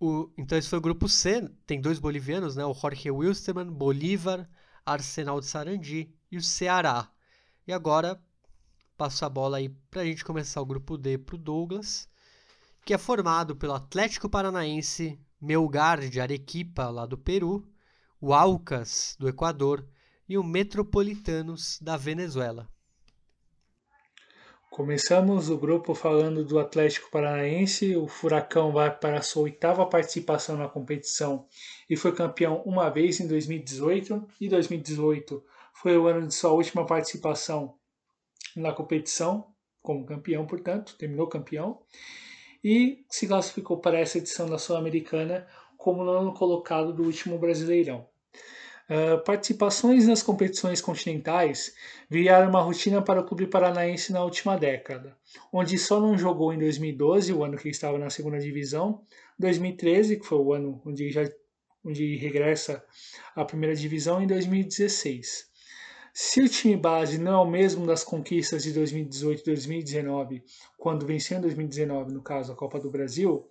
[0.01, 2.65] O, então esse foi o grupo C, tem dois bolivianos, né?
[2.65, 4.51] O Jorge Wilstermann, Bolívar,
[4.85, 7.09] Arsenal de Sarandi e o Ceará.
[7.65, 8.21] E agora
[8.97, 12.09] passo a bola aí para a gente começar o grupo D para o Douglas,
[12.85, 17.67] que é formado pelo Atlético Paranaense, Melgar de Arequipa, lá do Peru,
[18.21, 19.87] o Alcas do Equador
[20.29, 22.69] e o Metropolitanos da Venezuela.
[24.71, 27.97] Começamos o grupo falando do Atlético Paranaense.
[27.97, 31.47] O Furacão vai para a sua oitava participação na competição
[31.89, 34.29] e foi campeão uma vez em 2018.
[34.41, 35.43] E 2018
[35.75, 37.75] foi o ano de sua última participação
[38.55, 39.47] na competição,
[39.83, 41.81] como campeão, portanto, terminou campeão.
[42.63, 45.47] E se classificou para essa edição da Sul-Americana
[45.77, 48.07] como nono colocado do último Brasileirão.
[48.91, 51.73] Uh, participações nas competições continentais
[52.09, 55.17] viraram uma rotina para o clube paranaense na última década,
[55.53, 59.05] onde só não jogou em 2012, o ano que estava na segunda divisão,
[59.39, 61.23] 2013, que foi o ano onde, já,
[61.85, 62.85] onde regressa
[63.37, 65.50] à primeira divisão, em 2016.
[66.13, 70.43] Se o time base não é o mesmo das conquistas de 2018 e 2019,
[70.77, 73.49] quando venceu em 2019, no caso a Copa do Brasil,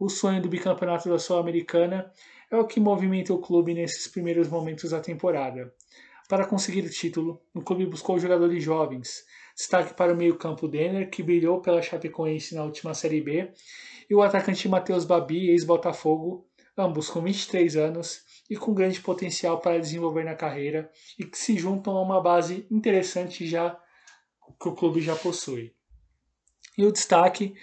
[0.00, 2.10] o sonho do bicampeonato da Sul-Americana
[2.50, 5.72] é o que movimenta o clube nesses primeiros momentos da temporada.
[6.28, 9.24] Para conseguir o título, o clube buscou jogadores jovens.
[9.56, 13.52] Destaque para o meio-campo Denner, que brilhou pela Chapecoense na última Série B,
[14.10, 19.80] e o atacante Matheus Babi, ex-Botafogo, ambos com 23 anos e com grande potencial para
[19.80, 23.80] desenvolver na carreira e que se juntam a uma base interessante já
[24.60, 25.72] que o clube já possui.
[26.76, 27.54] E o destaque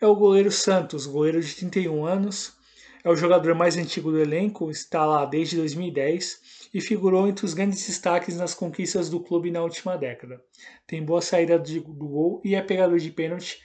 [0.00, 2.56] é o goleiro Santos, goleiro de 31 anos,
[3.04, 7.54] é o jogador mais antigo do elenco, está lá desde 2010 e figurou entre os
[7.54, 10.42] grandes destaques nas conquistas do clube na última década.
[10.84, 13.62] Tem boa saída do gol e é pegador de pênalti.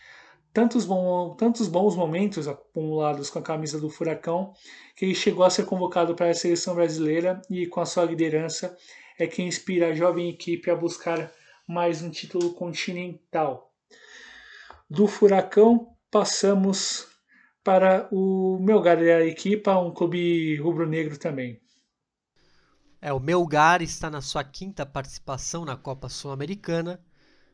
[0.54, 4.54] Tantos, bom, tantos bons momentos acumulados com a camisa do Furacão
[4.96, 8.78] que ele chegou a ser convocado para a seleção brasileira e, com a sua liderança,
[9.18, 11.32] é quem inspira a jovem equipe a buscar
[11.66, 13.72] mais um título continental.
[14.90, 17.08] Do Furacão, passamos
[17.64, 21.62] para o Melgar da Arequipa, um clube rubro-negro também.
[23.02, 27.00] É, o Melgar está na sua quinta participação na Copa Sul-Americana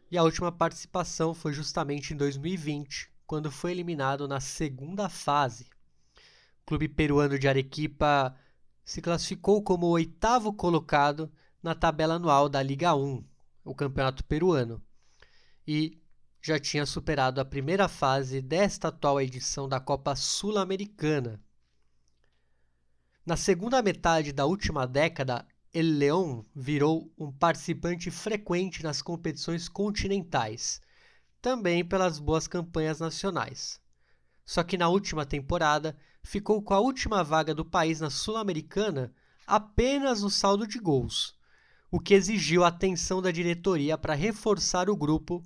[0.10, 5.66] e a última participação foi justamente em 2020, quando foi eliminado na segunda fase.
[6.62, 8.36] O clube peruano de Arequipa
[8.84, 11.32] se classificou como o oitavo colocado
[11.62, 13.24] na tabela anual da Liga 1,
[13.66, 14.82] o campeonato peruano,
[15.68, 16.02] e
[16.42, 21.42] já tinha superado a primeira fase desta atual edição da Copa Sul-Americana.
[23.26, 25.46] Na segunda metade da última década,
[25.78, 30.82] El León virou um participante frequente nas competições continentais,
[31.40, 33.80] também pelas boas campanhas nacionais.
[34.44, 39.14] Só que na última temporada ficou com a última vaga do país na Sul-Americana
[39.46, 41.36] apenas no saldo de gols,
[41.92, 45.44] o que exigiu a atenção da diretoria para reforçar o grupo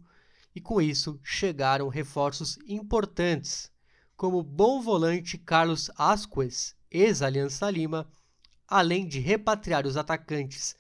[0.55, 3.69] e com isso chegaram reforços importantes,
[4.15, 8.09] como o bom volante Carlos Asquez, ex-Aliança Lima,
[8.71, 10.77] além de repatriar os atacantes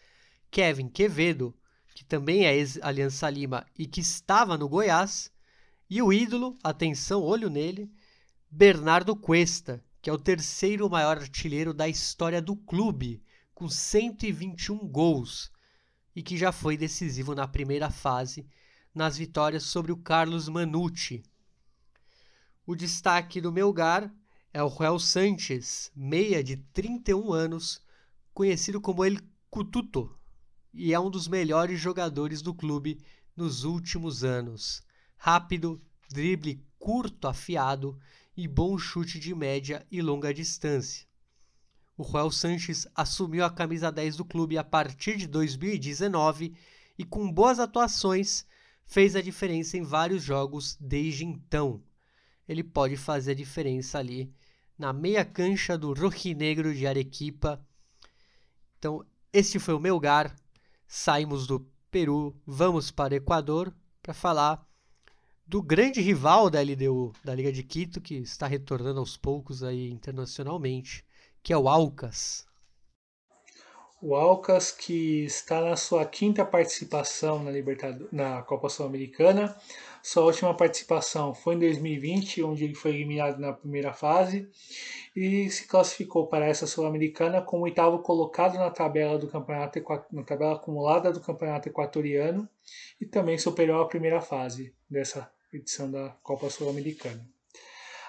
[0.49, 1.53] Kevin Quevedo,
[1.93, 5.29] que também é ex-Aliança Lima e que estava no Goiás,
[5.89, 7.91] e o ídolo, atenção, olho nele,
[8.49, 13.21] Bernardo Cuesta, que é o terceiro maior artilheiro da história do clube,
[13.53, 15.51] com 121 gols,
[16.15, 18.47] e que já foi decisivo na primeira fase
[18.95, 21.23] nas vitórias sobre o Carlos Manucci.
[22.65, 24.09] O destaque do Melgar
[24.53, 27.81] é o Joel Sanches, meia de 31 anos,
[28.33, 29.17] conhecido como El
[29.49, 30.13] Cututo,
[30.73, 33.01] e é um dos melhores jogadores do clube
[33.35, 34.83] nos últimos anos.
[35.15, 37.97] Rápido, drible curto, afiado
[38.35, 41.07] e bom chute de média e longa distância.
[41.97, 46.53] O Joel Sanches assumiu a camisa 10 do clube a partir de 2019
[46.97, 48.45] e, com boas atuações,
[48.83, 51.81] fez a diferença em vários jogos desde então.
[52.49, 54.33] Ele pode fazer a diferença ali
[54.81, 57.63] na meia cancha do Rojinegro de Arequipa.
[58.79, 60.35] Então, este foi o meu lugar.
[60.87, 61.59] Saímos do
[61.91, 63.71] Peru, vamos para o Equador
[64.01, 64.67] para falar
[65.45, 69.91] do grande rival da LDU, da Liga de Quito, que está retornando aos poucos aí
[69.91, 71.05] internacionalmente,
[71.43, 72.47] que é o Alcas.
[74.01, 79.55] O Alcas, que está na sua quinta participação na, Libertadores, na Copa Sul-Americana.
[80.03, 84.49] Sua última participação foi em 2020, onde ele foi eliminado na primeira fase
[85.15, 89.79] e se classificou para essa Sul-Americana como oitavo colocado na tabela do campeonato
[90.11, 92.49] na tabela acumulada do Campeonato Equatoriano
[92.99, 97.23] e também superou a primeira fase dessa edição da Copa Sul-Americana.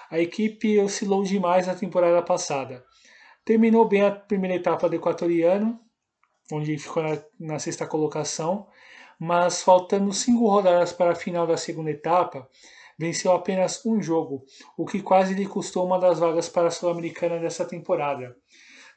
[0.09, 2.83] A equipe oscilou demais na temporada passada.
[3.45, 5.79] Terminou bem a primeira etapa do Equatoriano,
[6.51, 8.67] onde ficou na, na sexta colocação,
[9.19, 12.49] mas faltando cinco rodadas para a final da segunda etapa,
[12.97, 14.45] venceu apenas um jogo,
[14.77, 18.35] o que quase lhe custou uma das vagas para a Sul-Americana dessa temporada.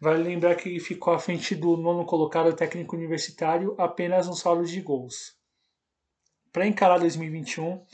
[0.01, 4.81] Vale lembrar que ficou à frente do nono colocado técnico universitário apenas um saldo de
[4.81, 5.35] gols.
[6.53, 7.85] Para encarar 2021,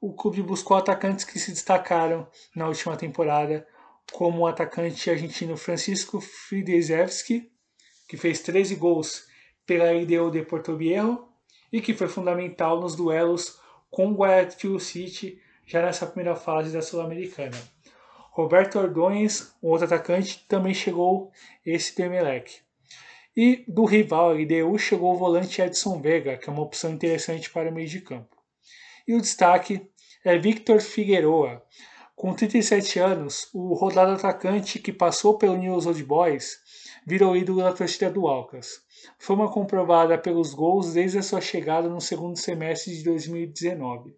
[0.00, 3.66] o clube buscou atacantes que se destacaram na última temporada,
[4.12, 7.50] como o atacante argentino Francisco Fridezewski,
[8.08, 9.26] que fez 13 gols
[9.66, 11.26] pela IDO de Porto Viejo
[11.76, 13.60] e que foi fundamental nos duelos
[13.90, 17.56] com o Guayaquil City já nessa primeira fase da Sul-Americana.
[18.30, 21.30] Roberto Ordões, um outro atacante, também chegou
[21.66, 22.60] esse do Emelec.
[23.36, 27.68] E do rival LDU chegou o volante Edson Vega, que é uma opção interessante para
[27.68, 28.34] o meio de campo.
[29.06, 29.86] E o destaque
[30.24, 31.62] é Victor Figueroa.
[32.14, 36.56] Com 37 anos, o rodado atacante que passou pelo News Old Boys
[37.06, 38.82] virou ídolo da torcida do Alcas.
[39.16, 44.16] Fama comprovada pelos gols desde a sua chegada no segundo semestre de 2019.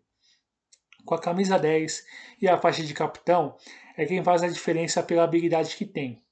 [1.04, 2.02] Com a camisa 10
[2.40, 3.54] e a faixa de capitão,
[3.96, 6.22] é quem faz a diferença pela habilidade que tem.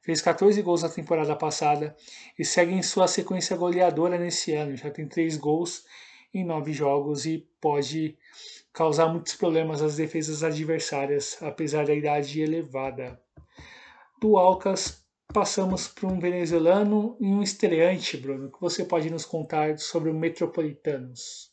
[0.00, 1.96] Fez 14 gols na temporada passada
[2.38, 4.76] e segue em sua sequência goleadora nesse ano.
[4.76, 5.84] Já tem 3 gols
[6.32, 8.16] em 9 jogos e pode
[8.72, 13.20] causar muitos problemas às defesas adversárias, apesar da idade elevada.
[14.20, 18.46] Do Alcas, passamos para um venezuelano e um estreante, Bruno.
[18.46, 21.50] O que você pode nos contar sobre o Metropolitanos?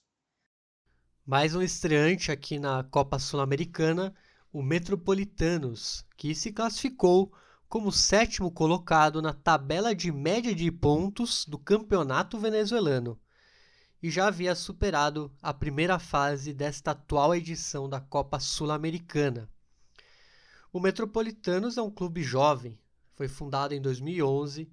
[1.26, 4.14] Mais um estreante aqui na Copa Sul-Americana,
[4.52, 7.34] o Metropolitanos, que se classificou
[7.68, 13.20] como sétimo colocado na tabela de média de pontos do campeonato venezuelano
[14.02, 19.50] e já havia superado a primeira fase desta atual edição da Copa Sul-Americana.
[20.72, 22.78] O Metropolitanos é um clube jovem,
[23.16, 24.70] foi fundado em 2011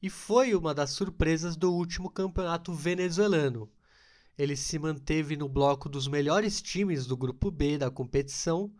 [0.00, 3.70] e foi uma das surpresas do último campeonato venezuelano.
[4.36, 8.72] Ele se manteve no bloco dos melhores times do grupo B da competição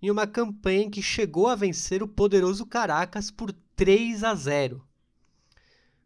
[0.00, 4.86] em uma campanha em que chegou a vencer o poderoso Caracas por 3 a 0.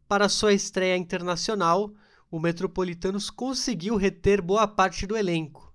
[0.07, 1.93] Para sua estreia internacional,
[2.31, 5.75] o Metropolitanos conseguiu reter boa parte do elenco,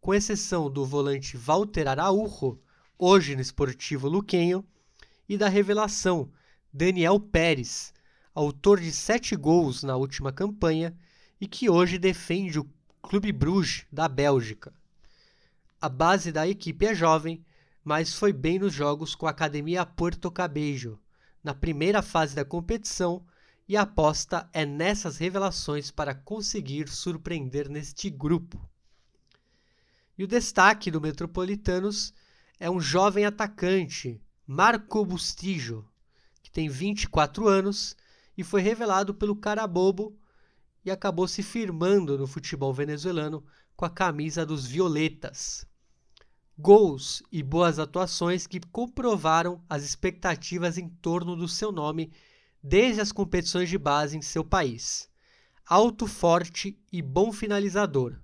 [0.00, 2.58] com exceção do volante Walter Araújo,
[2.98, 4.66] hoje no Esportivo Luquenho,
[5.32, 6.30] e da revelação
[6.70, 7.94] Daniel Pérez,
[8.34, 10.94] autor de sete gols na última campanha
[11.40, 12.68] e que hoje defende o
[13.00, 14.74] Clube Bruges da Bélgica.
[15.80, 17.42] A base da equipe é jovem,
[17.82, 21.00] mas foi bem nos jogos com a Academia Porto Cabello,
[21.42, 23.24] na primeira fase da competição
[23.66, 28.60] e a aposta é nessas revelações para conseguir surpreender neste grupo.
[30.18, 32.12] E o destaque do Metropolitanos
[32.60, 34.20] é um jovem atacante,
[34.54, 35.90] Marco Bustillo,
[36.42, 37.96] que tem 24 anos
[38.36, 40.14] e foi revelado pelo Carabobo
[40.84, 43.42] e acabou se firmando no futebol venezuelano
[43.74, 45.66] com a camisa dos Violetas.
[46.58, 52.12] Gols e boas atuações que comprovaram as expectativas em torno do seu nome
[52.62, 55.08] desde as competições de base em seu país.
[55.64, 58.20] Alto, forte e bom finalizador.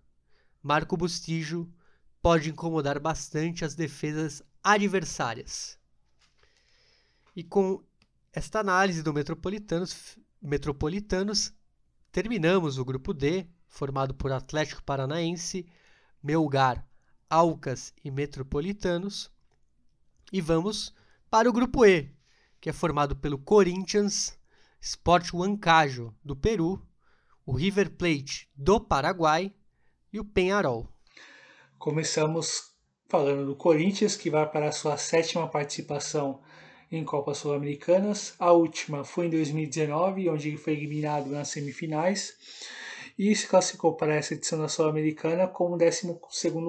[0.62, 1.72] Marco Bustillo
[2.20, 5.77] pode incomodar bastante as defesas adversárias.
[7.38, 7.80] E com
[8.32, 11.54] esta análise do Metropolitanos, Metropolitanos
[12.10, 15.64] terminamos o grupo D, formado por Atlético Paranaense,
[16.20, 16.84] Melgar,
[17.30, 19.30] Alcas e Metropolitanos.
[20.32, 20.92] E vamos
[21.30, 22.12] para o grupo E,
[22.60, 24.36] que é formado pelo Corinthians,
[24.80, 26.84] Sport Huancajo do Peru,
[27.46, 29.54] o River Plate do Paraguai
[30.12, 30.92] e o Penharol.
[31.78, 32.72] Começamos
[33.08, 36.42] falando do Corinthians, que vai para a sua sétima participação
[36.90, 38.34] em Copas Sul-Americanas.
[38.38, 42.34] A última foi em 2019, onde ele foi eliminado nas semifinais
[43.18, 46.18] e se classificou para essa edição da Sul-Americana como 12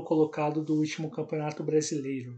[0.03, 2.36] colocado do último Campeonato Brasileiro.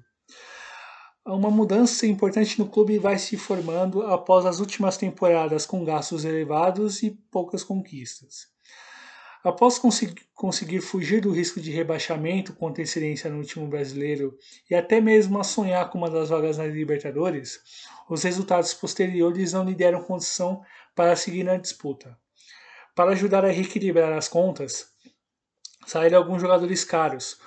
[1.26, 7.04] Uma mudança importante no clube vai se formando após as últimas temporadas com gastos elevados
[7.04, 8.48] e poucas conquistas.
[9.44, 9.80] Após
[10.36, 14.38] conseguir fugir do risco de rebaixamento com antecedência no último brasileiro
[14.70, 17.60] e até mesmo a sonhar com uma das vagas na Libertadores,
[18.08, 20.62] os resultados posteriores não lhe deram condição
[20.96, 22.16] para seguir na disputa.
[22.96, 24.92] Para ajudar a reequilibrar as contas,
[25.88, 27.40] saíram alguns jogadores caros,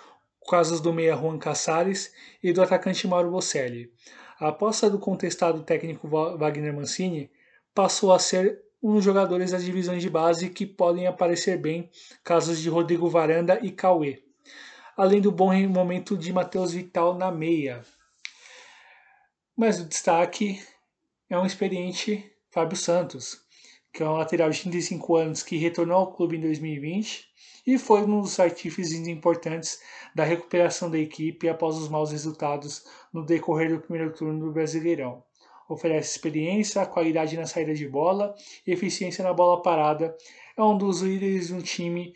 [0.51, 3.93] casos do meia Juan Casares e do atacante Mauro Bocelli.
[4.41, 7.31] A aposta do contestado técnico Wagner Mancini
[7.73, 11.91] passou a ser uns jogadores das divisões de base que podem aparecer bem,
[12.23, 14.23] casos de Rodrigo Varanda e Cauê,
[14.95, 17.83] além do bom momento de Matheus Vital na meia.
[19.57, 20.63] Mas o destaque
[21.31, 23.41] é um experiente Fábio Santos,
[23.91, 27.27] que é um lateral de 35 anos que retornou ao clube em 2020
[27.67, 29.81] e foi um dos artífices importantes
[30.15, 35.25] da recuperação da equipe após os maus resultados no decorrer do primeiro turno do Brasileirão
[35.69, 38.35] oferece experiência, qualidade na saída de bola
[38.67, 40.17] e eficiência na bola parada.
[40.57, 42.15] É um dos líderes de um time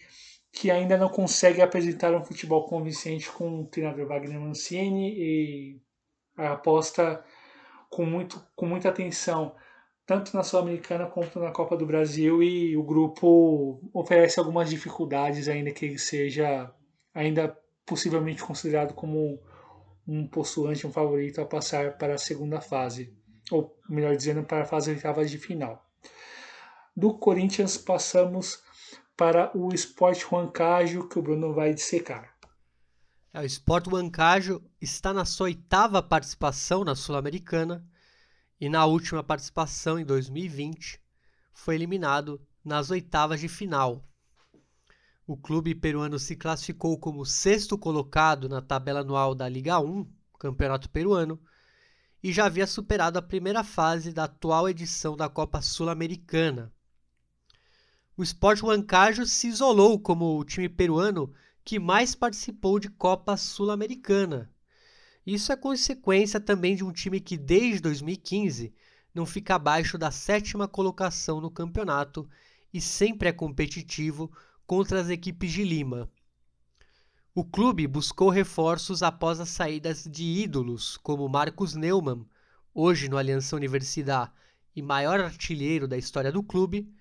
[0.53, 5.81] que ainda não consegue apresentar um futebol convincente com o treinador Wagner Mancini e
[6.37, 7.25] aposta
[7.91, 9.55] com, muito, com muita atenção
[10.07, 15.71] tanto na Sul-Americana quanto na Copa do Brasil e o grupo oferece algumas dificuldades ainda
[15.71, 16.73] que ele seja
[17.15, 19.39] ainda possivelmente considerado como
[20.07, 23.15] um postulante, um favorito a passar para a segunda fase
[23.51, 25.87] ou melhor dizendo, para a fase oitavas de final.
[26.97, 28.63] Do Corinthians passamos
[29.17, 32.35] para o Sport Huancajo, que o Bruno vai dissecar.
[33.33, 37.85] É, o Sport Huancajo está na sua oitava participação na Sul-Americana
[38.61, 41.01] e na última participação, em 2020,
[41.53, 44.05] foi eliminado nas oitavas de final.
[45.27, 50.89] O clube peruano se classificou como sexto colocado na tabela anual da Liga 1, Campeonato
[50.89, 51.41] Peruano,
[52.23, 56.73] e já havia superado a primeira fase da atual edição da Copa Sul-Americana.
[58.17, 61.33] O Sport Huancajo se isolou como o time peruano
[61.65, 64.51] que mais participou de Copa Sul-Americana.
[65.25, 68.75] Isso é consequência também de um time que desde 2015
[69.15, 72.29] não fica abaixo da sétima colocação no campeonato
[72.73, 74.33] e sempre é competitivo
[74.67, 76.11] contra as equipes de Lima.
[77.39, 82.27] O clube buscou reforços após as saídas de ídolos como Marcos Neumann,
[82.75, 84.33] hoje no Aliança Universidade
[84.75, 86.93] e maior artilheiro da história do clube,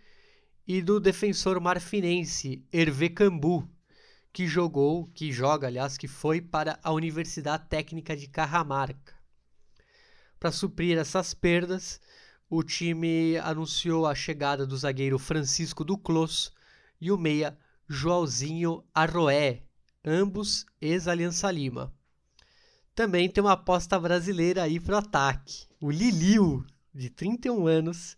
[0.68, 3.68] e do defensor marfinense Hervé Cambu,
[4.32, 9.16] que jogou, que joga, aliás, que foi para a Universidade Técnica de Carramarca.
[10.40, 12.00] Para suprir essas perdas,
[12.48, 16.54] o time anunciou a chegada do zagueiro Francisco Duclos
[17.02, 17.58] e o meia
[17.90, 19.64] Joãozinho Arroé,
[20.08, 21.94] ambos ex-Aliança Lima.
[22.96, 25.68] Também tem uma aposta brasileira aí para o ataque.
[25.82, 28.18] O Liliu, de 31 anos,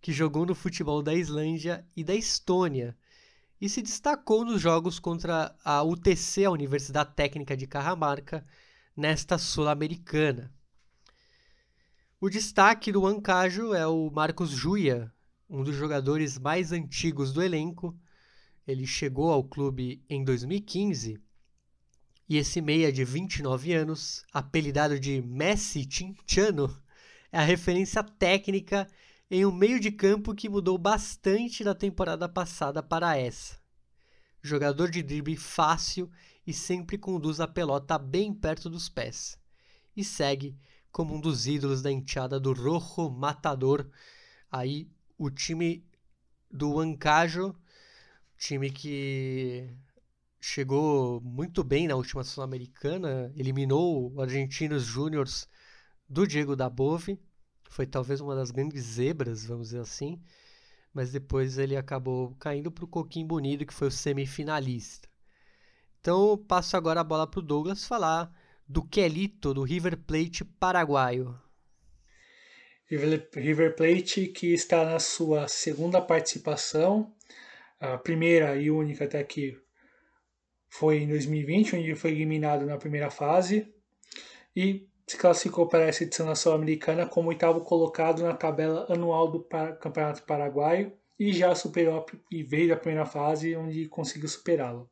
[0.00, 2.96] que jogou no futebol da Islândia e da Estônia
[3.60, 8.46] e se destacou nos jogos contra a UTC, a Universidade Técnica de Carramarca,
[8.96, 10.52] nesta Sul-Americana.
[12.20, 15.12] O destaque do Ancajo é o Marcos Juia,
[15.50, 17.98] um dos jogadores mais antigos do elenco.
[18.66, 21.23] Ele chegou ao clube em 2015
[22.28, 26.74] e esse meia de 29 anos, apelidado de Messi Tinchano,
[27.30, 28.88] é a referência técnica
[29.30, 33.58] em um meio de campo que mudou bastante da temporada passada para essa.
[34.42, 36.10] Jogador de drible fácil
[36.46, 39.38] e sempre conduz a pelota bem perto dos pés.
[39.96, 40.56] E segue
[40.92, 43.90] como um dos ídolos da enteada do Rojo Matador.
[44.50, 45.84] Aí o time
[46.50, 47.54] do Ancajo,
[48.36, 49.68] time que
[50.46, 55.48] chegou muito bem na última Sul-Americana, eliminou o Argentinos Júniors
[56.06, 57.18] do Diego da Bove,
[57.70, 60.20] foi talvez uma das grandes zebras, vamos dizer assim,
[60.92, 65.08] mas depois ele acabou caindo para o Coquim Bonito, que foi o semifinalista.
[65.98, 68.30] Então passo agora a bola para o Douglas falar
[68.68, 71.34] do Quelito, do River Plate paraguaio.
[72.86, 77.10] River Plate que está na sua segunda participação,
[77.80, 79.58] a primeira e única até aqui
[80.74, 83.72] foi em 2020, onde foi eliminado na primeira fase
[84.56, 89.46] e se classificou para essa edição da Sul-Americana como oitavo colocado na tabela anual do
[89.80, 94.90] Campeonato Paraguaio e já superou e veio da primeira fase onde conseguiu superá-lo.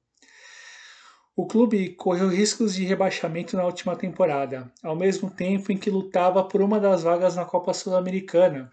[1.35, 6.45] O clube correu riscos de rebaixamento na última temporada, ao mesmo tempo em que lutava
[6.45, 8.73] por uma das vagas na Copa Sul-Americana.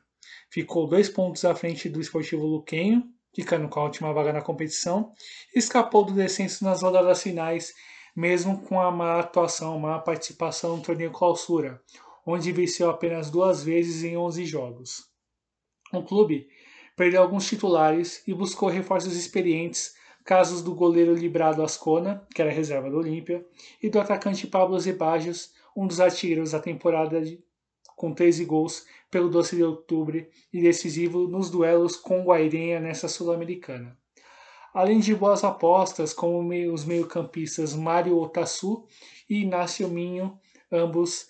[0.52, 3.04] Ficou dois pontos à frente do Esportivo Luquenho,
[3.34, 5.12] ficando com a última vaga na competição,
[5.56, 7.74] escapou do descenso nas rodadas finais
[8.20, 11.82] mesmo com a má atuação, má participação no torneio clausura,
[12.26, 15.10] onde venceu apenas duas vezes em 11 jogos.
[15.94, 16.50] O clube
[16.98, 22.90] perdeu alguns titulares e buscou reforços experientes, casos do goleiro Librado Ascona, que era reserva
[22.90, 23.46] do Olímpia,
[23.82, 27.42] e do atacante Pablo Zebajos, um dos artilheiros da temporada de,
[28.00, 33.08] com 13 gols pelo Doce de Outubro e decisivo nos duelos com o Guairenha nessa
[33.08, 34.00] Sul-Americana
[34.74, 38.86] além de boas apostas como os meio-campistas Mário Otaçu
[39.30, 40.40] e Inácio Minho,
[40.72, 41.28] ambos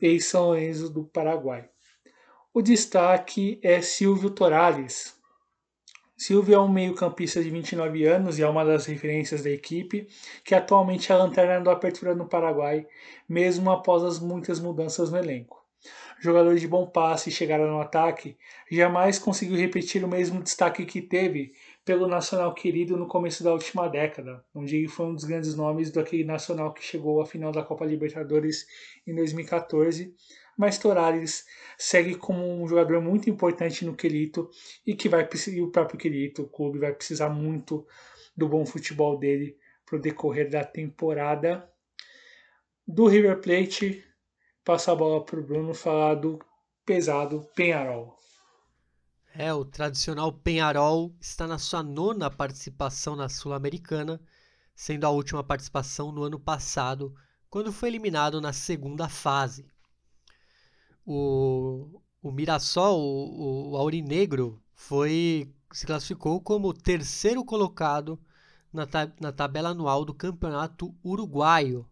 [0.00, 1.68] ex-São Lourenço do Paraguai.
[2.52, 5.14] O destaque é Silvio Torales.
[6.16, 10.06] Silvio é um meio-campista de 29 anos e é uma das referências da equipe,
[10.44, 12.86] que atualmente é a lanterna do Apertura no Paraguai,
[13.28, 15.63] mesmo após as muitas mudanças no elenco.
[16.20, 18.36] Jogador de bom passe e chegada no ataque,
[18.70, 21.52] jamais conseguiu repetir o mesmo destaque que teve
[21.84, 25.90] pelo Nacional querido no começo da última década, onde ele foi um dos grandes nomes
[25.90, 28.66] daquele Nacional que chegou à final da Copa Libertadores
[29.06, 30.14] em 2014.
[30.56, 31.44] Mas Torales
[31.76, 34.48] segue como um jogador muito importante no Quelito
[34.86, 37.86] e que vai e o próprio Quelito, o clube vai precisar muito
[38.36, 41.68] do bom futebol dele para o decorrer da temporada.
[42.86, 44.04] Do River Plate,
[44.64, 46.38] passa a bola para o Bruno falar do
[46.86, 48.16] pesado Penharol.
[49.34, 54.20] É, o tradicional Penharol está na sua nona participação na Sul-Americana,
[54.74, 57.14] sendo a última participação no ano passado,
[57.50, 59.66] quando foi eliminado na segunda fase.
[61.04, 68.18] O, o Mirassol, o, o Aurinegro, foi, se classificou como terceiro colocado
[68.72, 68.86] na,
[69.20, 71.86] na tabela anual do Campeonato Uruguaio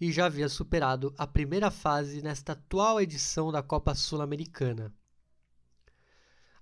[0.00, 4.94] e já havia superado a primeira fase nesta atual edição da Copa Sul-Americana.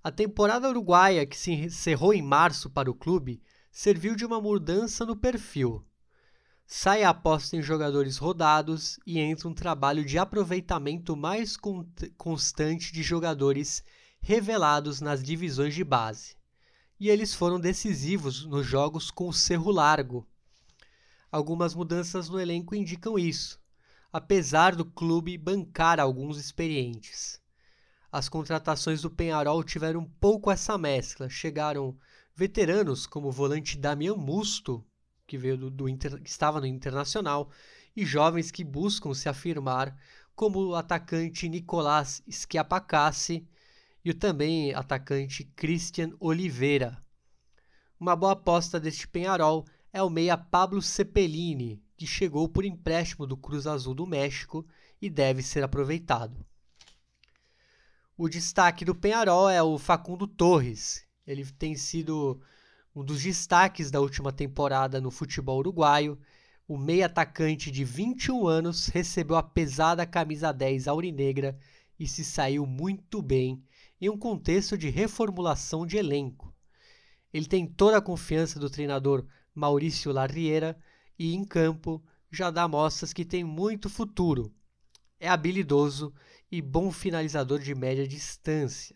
[0.03, 5.05] A temporada uruguaia, que se encerrou em março para o clube, serviu de uma mudança
[5.05, 5.85] no perfil.
[6.65, 11.57] Sai a aposta em jogadores rodados e entra um trabalho de aproveitamento mais
[12.17, 13.83] constante de jogadores
[14.19, 16.35] revelados nas divisões de base.
[16.99, 20.27] E eles foram decisivos nos jogos com o Cerro Largo.
[21.31, 23.59] Algumas mudanças no elenco indicam isso,
[24.11, 27.41] apesar do clube bancar alguns experientes
[28.11, 31.29] as contratações do Penharol tiveram um pouco essa mescla.
[31.29, 31.97] Chegaram
[32.35, 34.83] veteranos como o volante Damian Musto,
[35.25, 37.51] que veio do, do Inter, que estava no Internacional,
[37.95, 39.95] e jovens que buscam se afirmar,
[40.35, 43.47] como o atacante Nicolás Schiapacassi
[44.05, 46.97] e o também atacante Christian Oliveira.
[47.99, 49.65] Uma boa aposta deste Penharol
[49.97, 54.63] é o meia Pablo Cepelini, que chegou por empréstimo do Cruz Azul do México
[55.01, 56.45] e deve ser aproveitado.
[58.15, 61.03] O destaque do Penharol é o Facundo Torres.
[61.25, 62.39] Ele tem sido
[62.95, 66.19] um dos destaques da última temporada no futebol uruguaio.
[66.67, 71.57] O meio atacante de 21 anos recebeu a pesada camisa 10 aurinegra
[71.99, 73.63] e se saiu muito bem
[73.99, 76.53] em um contexto de reformulação de elenco.
[77.33, 79.25] Ele tem toda a confiança do treinador
[79.57, 80.77] Maurício Larriera
[81.17, 81.99] e em campo
[82.31, 84.53] já dá mostras que tem muito futuro.
[85.19, 86.13] É habilidoso
[86.51, 88.95] e bom finalizador de média distância.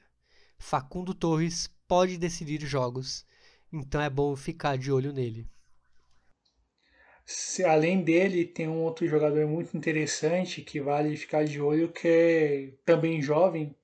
[0.60, 3.26] Facundo Torres pode decidir jogos,
[3.74, 5.50] então é bom ficar de olho nele.
[7.26, 12.08] Se, além dele, tem um outro jogador muito interessante que vale ficar de olho, que
[12.08, 13.76] é também jovem,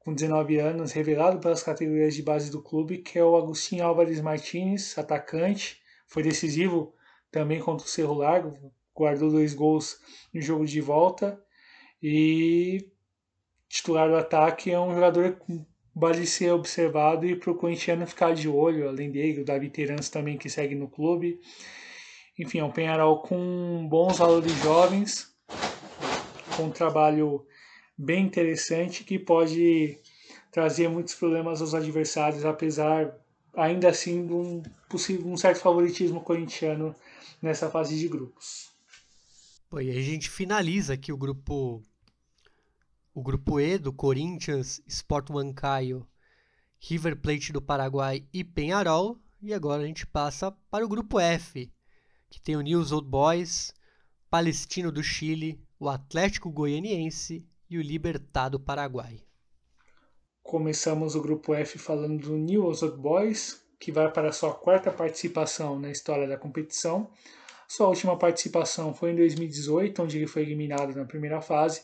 [0.00, 4.20] com 19 anos, revelado pelas categorias de base do clube, que é o Agostinho Álvares
[4.20, 5.80] Martins, atacante,
[6.10, 6.92] foi decisivo
[7.30, 9.98] também contra o Cerro Largo, guardou dois gols
[10.34, 11.40] no jogo de volta
[12.02, 12.90] e
[13.68, 18.34] titular do ataque é um jogador que vale ser observado e para o corintiano ficar
[18.34, 21.40] de olho, além dele, o Davi Terans também que segue no clube.
[22.38, 25.32] Enfim, é um Penharol com bons valores jovens,
[26.56, 27.46] com um trabalho
[27.96, 29.98] bem interessante que pode
[30.50, 33.14] trazer muitos problemas aos adversários, apesar
[33.54, 36.94] ainda assim de um, possível, um certo favoritismo corintiano
[37.40, 38.70] nessa fase de grupos.
[39.70, 41.82] Bom, e a gente finaliza aqui o grupo
[43.14, 46.06] o grupo E do Corinthians, Sport Huancayo,
[46.78, 49.18] River Plate do Paraguai e Penharol.
[49.42, 51.72] E agora a gente passa para o grupo F,
[52.28, 53.72] que tem o News Old Boys,
[54.28, 59.22] Palestino do Chile, o Atlético Goianiense e o Libertad do Paraguai.
[60.50, 65.78] Começamos o grupo F falando do News Old Boys, que vai para sua quarta participação
[65.78, 67.08] na história da competição.
[67.68, 71.82] Sua última participação foi em 2018, onde ele foi eliminado na primeira fase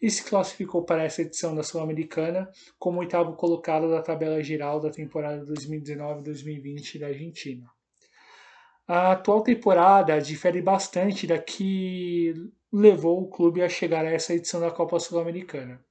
[0.00, 2.48] e se classificou para essa edição da Sul-Americana
[2.78, 7.68] como oitavo colocado da tabela geral da temporada 2019-2020 da Argentina.
[8.86, 12.32] A atual temporada difere bastante da que
[12.72, 15.84] levou o clube a chegar a essa edição da Copa Sul-Americana.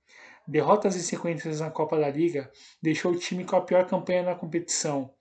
[0.48, 4.36] Derrotas e sequências na Copa da Liga deixou o time com a pior campanha na
[4.36, 5.12] competição,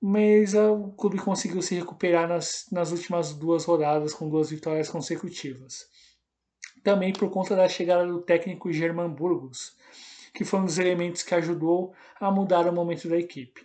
[0.00, 5.86] mas o clube conseguiu se recuperar nas, nas últimas duas rodadas com duas vitórias consecutivas
[6.82, 9.76] também por conta da chegada do técnico German Burgos,
[10.34, 13.64] que foi um dos elementos que ajudou a mudar o momento da equipe.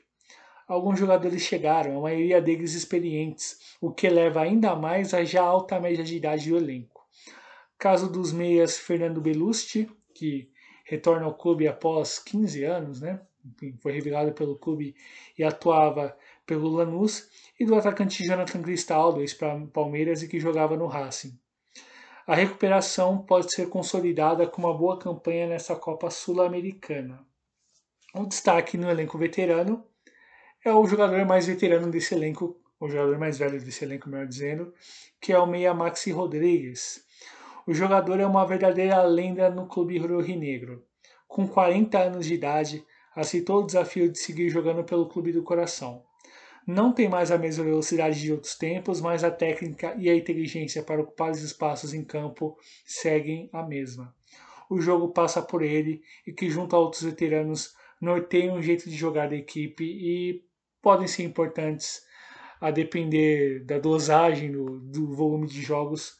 [0.67, 5.79] Alguns jogadores chegaram, a maioria deles experientes, o que leva ainda mais a já alta
[5.79, 7.05] média de idade do elenco.
[7.77, 10.51] Caso dos meias Fernando Belusti, que
[10.87, 13.19] retorna ao clube após 15 anos, né?
[13.79, 14.93] foi revelado pelo clube
[15.37, 21.37] e atuava pelo Lanús, e do atacante Jonathan Cristaldo, ex-Palmeiras e que jogava no Racing
[22.27, 27.25] a recuperação pode ser consolidada com uma boa campanha nessa Copa Sul-Americana.
[28.13, 29.85] O destaque no elenco veterano
[30.63, 34.73] é o jogador mais veterano desse elenco, o jogador mais velho desse elenco, melhor dizendo,
[35.21, 37.06] que é o meia Maxi Rodrigues.
[37.67, 40.83] O jogador é uma verdadeira lenda no clube rubro-negro.
[41.27, 42.83] Com 40 anos de idade,
[43.15, 46.07] aceitou o desafio de seguir jogando pelo clube do coração
[46.67, 50.83] não tem mais a mesma velocidade de outros tempos, mas a técnica e a inteligência
[50.83, 54.13] para ocupar os espaços em campo seguem a mesma.
[54.69, 58.97] O jogo passa por ele e que, junto a outros veteranos, norteiam um jeito de
[58.97, 60.43] jogar da equipe e
[60.81, 62.01] podem ser importantes
[62.59, 66.17] a depender da dosagem, do, do volume de jogos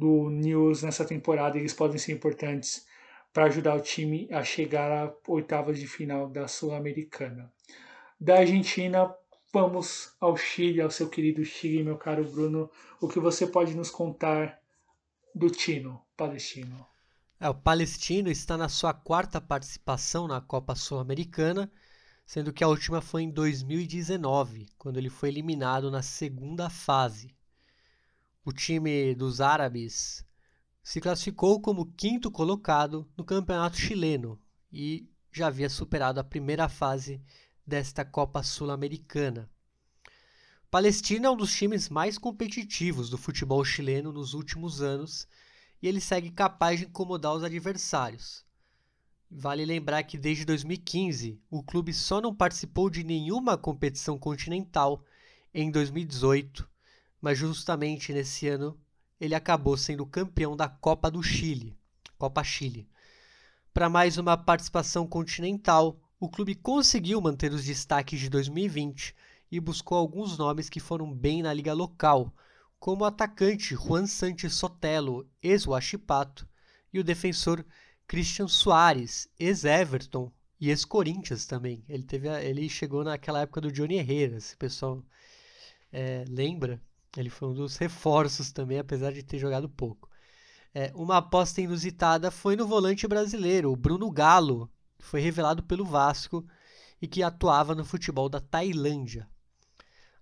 [0.00, 1.58] do News nessa temporada.
[1.58, 2.86] Eles podem ser importantes
[3.32, 7.52] para ajudar o time a chegar à oitava de final da Sul-Americana.
[8.18, 9.14] Da Argentina,
[9.52, 12.70] Vamos ao Chile, ao seu querido Chile, meu caro Bruno.
[13.00, 14.60] O que você pode nos contar
[15.34, 16.86] do Tino palestino?
[17.40, 21.68] É, o palestino está na sua quarta participação na Copa Sul-Americana,
[22.24, 27.34] sendo que a última foi em 2019, quando ele foi eliminado na segunda fase.
[28.42, 30.24] O time dos árabes
[30.82, 34.40] se classificou como quinto colocado no campeonato chileno
[34.72, 37.22] e já havia superado a primeira fase
[37.66, 39.50] desta Copa Sul-Americana.
[40.70, 45.28] Palestina é um dos times mais competitivos do futebol chileno nos últimos anos
[45.82, 48.46] e ele segue capaz de incomodar os adversários.
[49.30, 55.04] Vale lembrar que desde 2015 o clube só não participou de nenhuma competição continental
[55.52, 56.69] em 2018,
[57.20, 58.78] mas justamente nesse ano
[59.20, 61.76] ele acabou sendo campeão da Copa do Chile,
[62.18, 62.88] Copa Chile.
[63.72, 69.14] Para mais uma participação continental, o clube conseguiu manter os destaques de 2020
[69.50, 72.34] e buscou alguns nomes que foram bem na liga local,
[72.78, 76.48] como o atacante Juan Santos Sotelo, ex-Huachipato,
[76.92, 77.64] e o defensor
[78.06, 81.84] Christian Soares, ex-Everton e ex-Corinthians também.
[81.88, 85.04] Ele, teve ele chegou naquela época do Johnny Herrera, se o pessoal
[85.92, 86.80] é, lembra.
[87.16, 90.08] Ele foi um dos reforços também, apesar de ter jogado pouco.
[90.72, 95.84] É, uma aposta inusitada foi no volante brasileiro, o Bruno Galo, que foi revelado pelo
[95.84, 96.46] Vasco
[97.02, 99.28] e que atuava no futebol da Tailândia.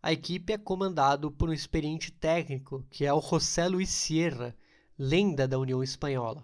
[0.03, 4.57] A equipe é comandado por um experiente técnico que é o José Luis Sierra,
[4.99, 6.43] lenda da União Espanhola.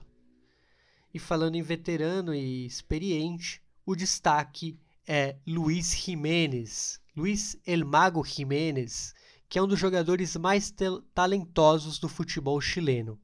[1.13, 9.15] E falando em veterano e experiente, o destaque é Luiz Jiménez, Luiz El Mago Jiménez,
[9.55, 10.75] que é um dos jogadores mais
[11.15, 13.17] talentosos do futebol chileno.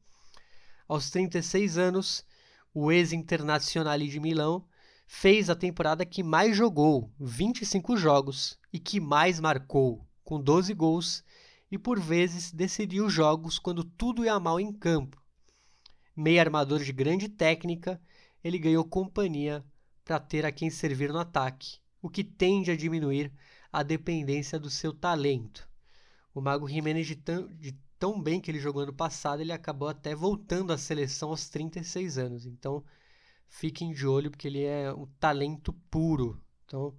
[0.87, 2.24] Aos 36 anos,
[2.72, 4.64] o ex-internacional de Milão
[5.09, 11.24] fez a temporada que mais jogou, 25 jogos, e que mais marcou, com 12 gols,
[11.68, 15.20] e por vezes decidiu jogos quando tudo ia mal em campo.
[16.14, 18.01] Meio armador de grande técnica,
[18.45, 19.64] ele ganhou companhia
[20.05, 23.33] para ter a quem servir no ataque, o que tende a diminuir
[23.72, 25.68] a dependência do seu talento.
[26.35, 29.89] O Mago Jiménez, de tão, de tão bem que ele jogou ano passado, ele acabou
[29.89, 32.47] até voltando à seleção aos 36 anos.
[32.47, 32.85] Então,
[33.49, 36.41] fiquem de olho porque ele é um talento puro.
[36.64, 36.95] Então,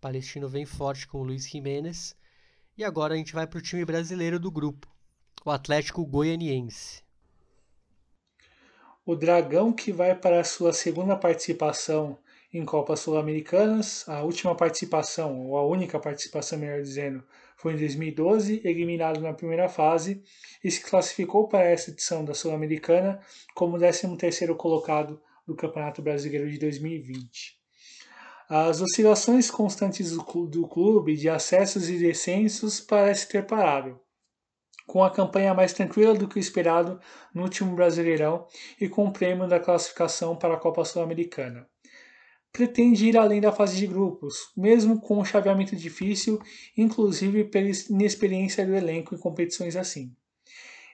[0.00, 2.16] Palestino vem forte com o Luiz Jimenez.
[2.76, 4.86] E agora a gente vai para o time brasileiro do grupo,
[5.44, 7.02] o Atlético Goianiense.
[9.04, 12.16] O Dragão que vai para a sua segunda participação
[12.52, 17.24] em Copas Sul-Americanas, a última participação, ou a única participação, melhor dizendo,
[17.58, 20.22] foi em 2012, eliminado na primeira fase
[20.62, 23.20] e se classificou para essa edição da Sul-Americana
[23.52, 27.58] como 13º colocado do Campeonato Brasileiro de 2020.
[28.48, 34.00] As oscilações constantes do clube de acessos e descensos parecem ter parado,
[34.86, 37.00] com a campanha mais tranquila do que o esperado
[37.34, 38.46] no último Brasileirão
[38.80, 41.68] e com o prêmio da classificação para a Copa Sul-Americana.
[42.52, 46.40] Pretende ir além da fase de grupos, mesmo com um chaveamento difícil,
[46.76, 50.14] inclusive pela inexperiência do elenco em competições assim.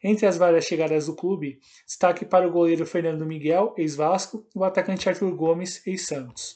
[0.03, 4.65] Entre as várias chegadas do clube, destaque para o goleiro Fernando Miguel, ex-Vasco, e o
[4.65, 6.55] atacante Arthur Gomes, ex-Santos.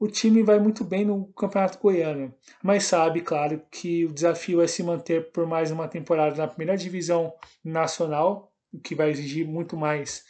[0.00, 2.32] O time vai muito bem no Campeonato Goiano,
[2.62, 6.76] mas sabe, claro, que o desafio é se manter por mais uma temporada na primeira
[6.76, 7.34] divisão
[7.64, 10.24] nacional, o que vai exigir muito mais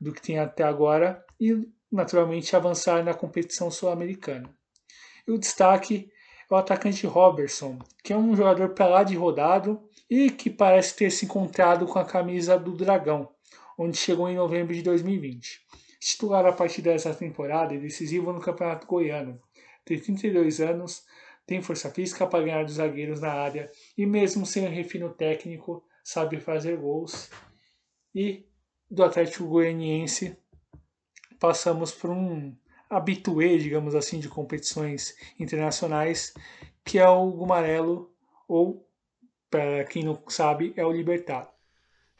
[0.00, 1.52] do que tem até agora, e
[1.94, 4.52] naturalmente avançar na competição sul-americana.
[5.26, 6.10] E o destaque
[6.50, 10.96] é o atacante Robertson, que é um jogador para lá de rodado e que parece
[10.96, 13.30] ter se encontrado com a camisa do Dragão,
[13.78, 15.64] onde chegou em novembro de 2020.
[16.00, 19.40] Titular a partir dessa temporada e decisivo no Campeonato Goiano.
[19.84, 21.04] Tem 32 anos,
[21.46, 25.82] tem força física para ganhar dos zagueiros na área e, mesmo sem um refino técnico,
[26.02, 27.30] sabe fazer gols.
[28.14, 28.46] E
[28.90, 30.36] do Atlético Goianiense
[31.38, 32.54] passamos por um
[32.88, 36.34] habitué, digamos assim, de competições internacionais,
[36.84, 38.12] que é o Gumarelo
[38.46, 38.88] ou
[39.50, 41.48] para quem não sabe, é o Libertad.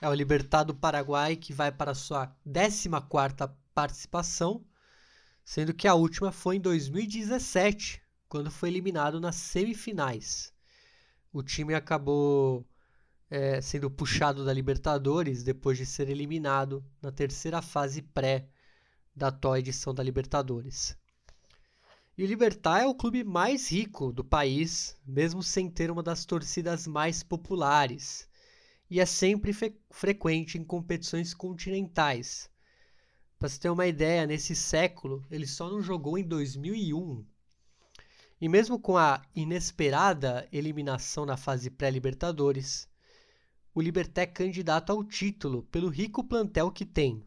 [0.01, 4.65] É o Libertad do Paraguai que vai para a sua 14ª participação,
[5.45, 10.53] sendo que a última foi em 2017, quando foi eliminado nas semifinais.
[11.33, 12.65] O time acabou
[13.31, 18.49] é, sendo puxado da Libertadores depois de ser eliminado na terceira fase pré
[19.15, 20.97] da atual edição da Libertadores.
[22.17, 26.25] E o Libertar é o clube mais rico do país, mesmo sem ter uma das
[26.25, 28.29] torcidas mais populares,
[28.89, 29.53] e é sempre
[29.91, 32.49] frequente em competições continentais.
[33.39, 37.25] Para você ter uma ideia, nesse século ele só não jogou em 2001.
[38.41, 42.89] E mesmo com a inesperada eliminação na fase pré-Libertadores,
[43.75, 47.27] o Liberté é candidato ao título pelo rico plantel que tem.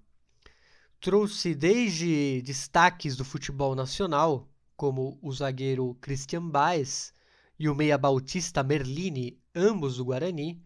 [1.00, 7.14] Trouxe desde destaques do futebol nacional, como o zagueiro Christian Baez
[7.58, 10.60] e o meia Bautista Merlini, ambos do Guarani,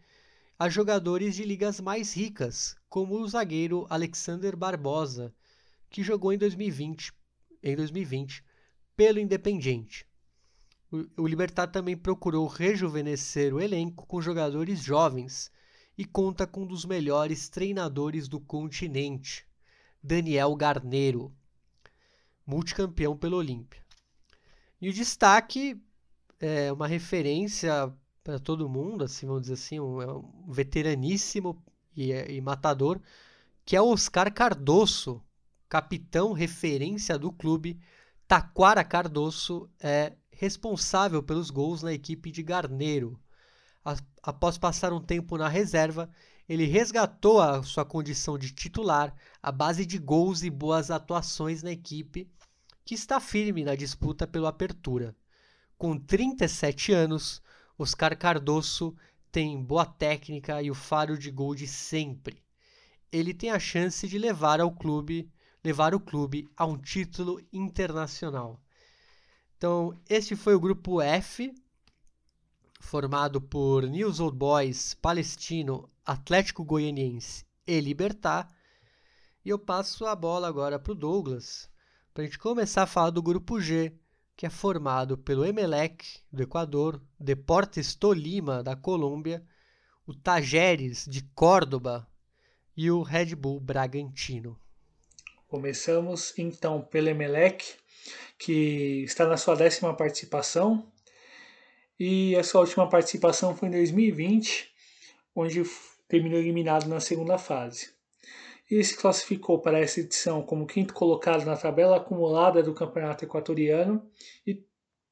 [0.58, 5.36] a jogadores de ligas mais ricas, como o zagueiro Alexander Barbosa,
[5.90, 7.12] que jogou em 2020,
[7.62, 8.42] em 2020
[8.96, 10.08] pelo Independiente.
[10.90, 15.52] O, o Libertar também procurou rejuvenescer o elenco com jogadores jovens
[15.98, 19.46] e conta com um dos melhores treinadores do continente,
[20.04, 21.34] Daniel Garneiro,
[22.46, 23.82] multicampeão pelo Olímpia.
[24.82, 25.80] E o destaque
[26.40, 27.94] é uma referência
[28.24, 31.64] para todo mundo, assim, vamos dizer assim, um, é um veteraníssimo
[31.96, 33.00] e, e matador,
[33.66, 35.24] que é o Oscar Cardoso,
[35.70, 37.80] capitão referência do clube.
[38.28, 43.20] Taquara Cardoso é responsável pelos gols na equipe de Garneiro.
[44.22, 46.10] Após passar um tempo na reserva,
[46.52, 51.72] ele resgatou a sua condição de titular à base de gols e boas atuações na
[51.72, 52.30] equipe
[52.84, 55.16] que está firme na disputa pelo Apertura.
[55.78, 57.42] Com 37 anos,
[57.78, 58.94] Oscar Cardoso
[59.32, 62.44] tem boa técnica e o faro de gol de sempre.
[63.14, 65.32] Ele tem a chance de levar ao clube,
[65.64, 68.62] levar o clube a um título internacional.
[69.56, 71.56] Então, este foi o grupo F,
[72.82, 78.50] formado por News Old Boys, Palestino, Atlético Goianiense e Libertar.
[79.44, 81.70] E eu passo a bola agora para o Douglas,
[82.14, 83.94] para a gente começar a falar do grupo G,
[84.36, 89.46] que é formado pelo Emelec do Equador, Deportes Tolima da Colômbia,
[90.06, 92.08] o Tajeres de Córdoba
[92.76, 94.60] e o Red Bull Bragantino.
[95.48, 97.76] Começamos então pelo Emelec,
[98.40, 100.92] que está na sua décima participação.
[102.00, 104.72] E a sua última participação foi em 2020,
[105.36, 105.64] onde
[106.12, 107.94] terminou eliminado na segunda fase.
[108.70, 114.06] E se classificou para essa edição como quinto colocado na tabela acumulada do Campeonato Equatoriano
[114.46, 114.62] e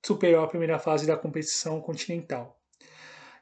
[0.05, 2.59] superou a primeira fase da competição continental.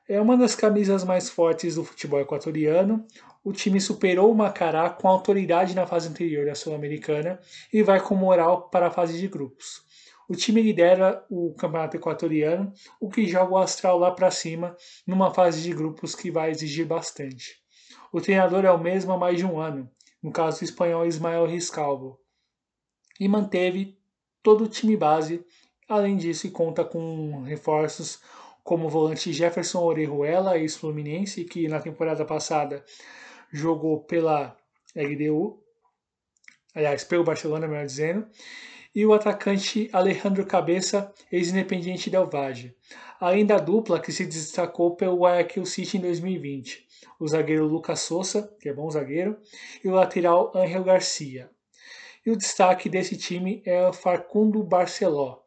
[0.08, 3.04] É uma das camisas mais fortes do futebol equatoriano.
[3.44, 7.40] O time superou o Macará com autoridade na fase anterior da Sul-Americana
[7.74, 9.87] e vai com moral para a fase de grupos.
[10.28, 14.76] O time lidera o campeonato equatoriano, o que joga o astral lá para cima
[15.06, 17.62] numa fase de grupos que vai exigir bastante.
[18.12, 19.90] O treinador é o mesmo há mais de um ano,
[20.22, 22.20] no caso do espanhol Ismael Riscalvo,
[23.20, 23.98] e manteve
[24.44, 25.46] todo o time base.
[25.88, 28.22] Além disso, conta com reforços
[28.64, 32.84] como o volante Jefferson Orejuela, ex-fluminense, que na temporada passada
[33.50, 34.58] jogou pela
[34.94, 35.64] LDU,
[36.76, 38.28] aliás, pelo Barcelona, melhor dizendo,
[38.98, 42.76] e o atacante Alejandro Cabeça, ex-independiente Del Valle,
[43.20, 46.84] além da dupla que se destacou pelo Guayaquil City em 2020,
[47.20, 49.38] o zagueiro Lucas Souza, que é bom zagueiro,
[49.84, 51.48] e o lateral Angel Garcia.
[52.26, 55.42] E o destaque desse time é o Farcundo Barceló.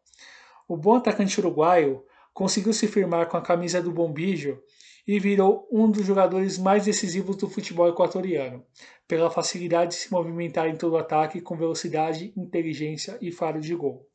[0.68, 4.62] O bom atacante uruguaio conseguiu se firmar com a camisa do Bombijo
[5.10, 8.64] e virou um dos jogadores mais decisivos do futebol equatoriano,
[9.08, 13.74] pela facilidade de se movimentar em todo o ataque com velocidade, inteligência e faro de
[13.74, 14.06] gol.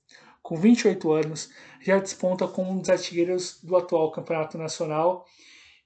[0.42, 1.50] Com 28 anos,
[1.82, 5.26] já desponta como um dos artilheiros do atual campeonato nacional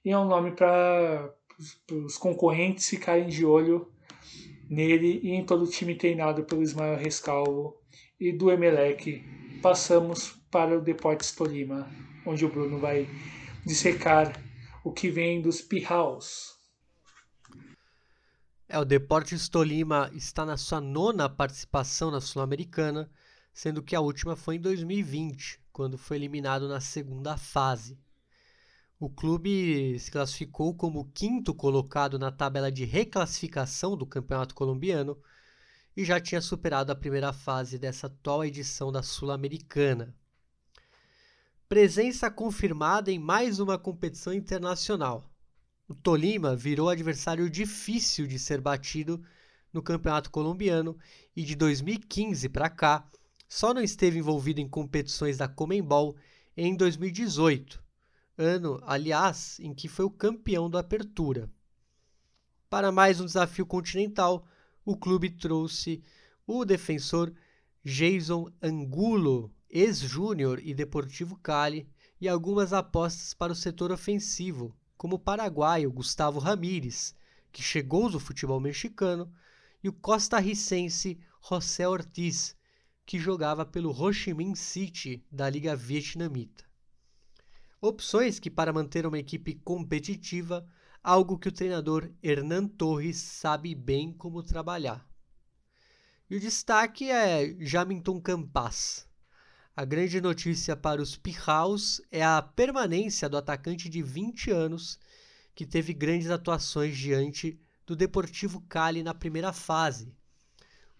[0.04, 1.34] e é um nome para
[1.90, 3.90] os concorrentes ficarem de olho
[4.70, 7.74] nele e em todo o time treinado pelo Ismael Rescalvo
[8.20, 9.24] e do Emelec.
[9.60, 11.90] Passamos para o Deportes Tolima
[12.24, 13.08] onde o Bruno vai
[13.66, 14.49] dissecar
[14.90, 16.58] o que vem dos Pihaus.
[18.68, 23.08] É, o Deportes Tolima está na sua nona participação na Sul-Americana,
[23.52, 28.00] sendo que a última foi em 2020, quando foi eliminado na segunda fase.
[28.98, 35.16] O clube se classificou como quinto colocado na tabela de reclassificação do Campeonato Colombiano
[35.96, 40.12] e já tinha superado a primeira fase dessa atual edição da Sul-Americana.
[41.70, 45.32] Presença confirmada em mais uma competição internacional.
[45.86, 49.24] O Tolima virou adversário difícil de ser batido
[49.72, 50.98] no Campeonato Colombiano
[51.36, 53.08] e de 2015 para cá
[53.48, 56.16] só não esteve envolvido em competições da Comembol
[56.56, 57.80] em 2018,
[58.36, 61.48] ano, aliás, em que foi o campeão da Apertura.
[62.68, 64.44] Para mais um desafio continental,
[64.84, 66.02] o clube trouxe
[66.48, 67.32] o defensor
[67.84, 71.88] Jason Angulo, ex-Júnior e Deportivo Cali,
[72.20, 77.14] e algumas apostas para o setor ofensivo, como o paraguaio Gustavo Ramírez,
[77.50, 79.32] que chegou do futebol mexicano,
[79.82, 82.54] e o costarricense José Ortiz,
[83.06, 86.64] que jogava pelo Ho Chi Minh City da Liga Vietnamita.
[87.80, 90.68] Opções que, para manter uma equipe competitiva,
[91.02, 95.08] algo que o treinador Hernan Torres sabe bem como trabalhar.
[96.28, 99.08] E o destaque é Jamington Campas,
[99.76, 104.98] a grande notícia para os Pijaus é a permanência do atacante de 20 anos,
[105.54, 110.12] que teve grandes atuações diante do Deportivo Cali na primeira fase.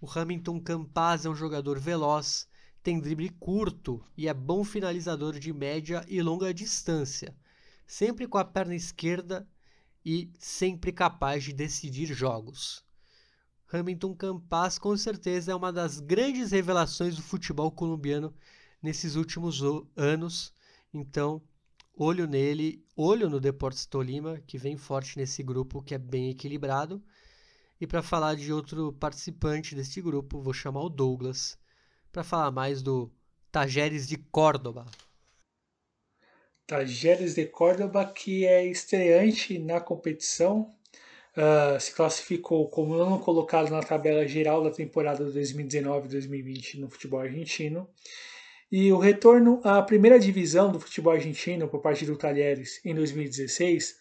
[0.01, 2.49] O Hamilton Campaz é um jogador veloz,
[2.83, 7.37] tem drible curto e é bom finalizador de média e longa distância,
[7.87, 9.47] sempre com a perna esquerda
[10.05, 12.83] e sempre capaz de decidir jogos.
[13.71, 18.35] Hamilton Campaz com certeza é uma das grandes revelações do futebol colombiano
[18.83, 19.61] nesses últimos
[19.97, 20.53] anos.
[20.93, 21.43] Então,
[21.97, 27.03] olho nele, olho no Deportes Tolima, que vem forte nesse grupo que é bem equilibrado.
[27.81, 31.59] E para falar de outro participante deste grupo, vou chamar o Douglas
[32.13, 33.11] para falar mais do
[33.51, 34.87] Tajeres de Córdoba.
[36.67, 40.73] Tajeres de Córdoba, que é estreante na competição,
[41.37, 47.89] uh, se classificou como não colocado na tabela geral da temporada 2019-2020 no futebol argentino
[48.71, 53.97] e o retorno à primeira divisão do futebol argentino por parte do Talheres em 2016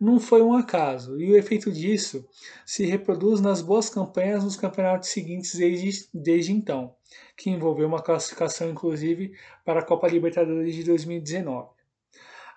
[0.00, 2.26] não foi um acaso, e o efeito disso
[2.66, 6.94] se reproduz nas boas campanhas nos campeonatos seguintes desde, desde então,
[7.36, 9.32] que envolveu uma classificação inclusive
[9.64, 11.70] para a Copa Libertadores de 2019.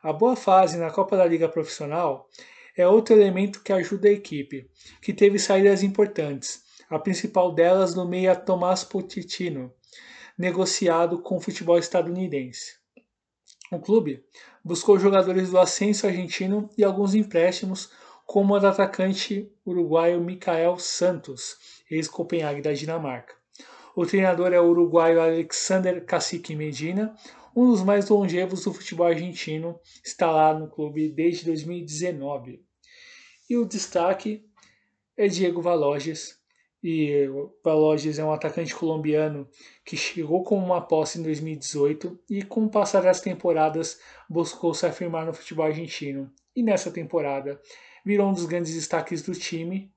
[0.03, 2.29] A boa fase na Copa da Liga Profissional
[2.75, 4.69] é outro elemento que ajuda a equipe,
[5.01, 9.73] que teve saídas importantes, a principal delas no meia Tomás Pochettino,
[10.39, 12.79] negociado com o futebol estadunidense.
[13.69, 14.23] O clube
[14.63, 17.91] buscou jogadores do ascenso argentino e alguns empréstimos,
[18.25, 21.57] como o do atacante uruguaio Micael Santos,
[21.91, 23.35] ex-Copenhague da Dinamarca.
[23.93, 27.13] O treinador é o uruguaio Alexander Cacique Medina,
[27.53, 32.63] um dos mais longevos do futebol argentino, está lá no clube desde 2019.
[33.49, 34.45] E o destaque
[35.17, 36.38] é Diego Valoges.
[36.81, 39.49] E o Valoges é um atacante colombiano
[39.83, 43.99] que chegou com uma posse em 2018 e com o passar das temporadas
[44.29, 46.31] buscou se afirmar no futebol argentino.
[46.55, 47.59] E nessa temporada
[48.05, 49.91] virou um dos grandes destaques do time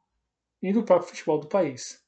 [0.61, 2.03] e do próprio futebol do país.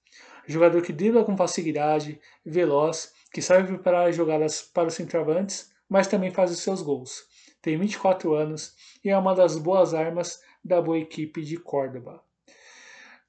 [0.47, 6.09] Jogador que dribla com facilidade, veloz, que sabe preparar as jogadas para os centroavantes, mas
[6.09, 7.25] também faz os seus gols.
[7.63, 8.75] Tem 24 anos
[9.05, 12.23] e é uma das boas armas da boa equipe de Córdoba.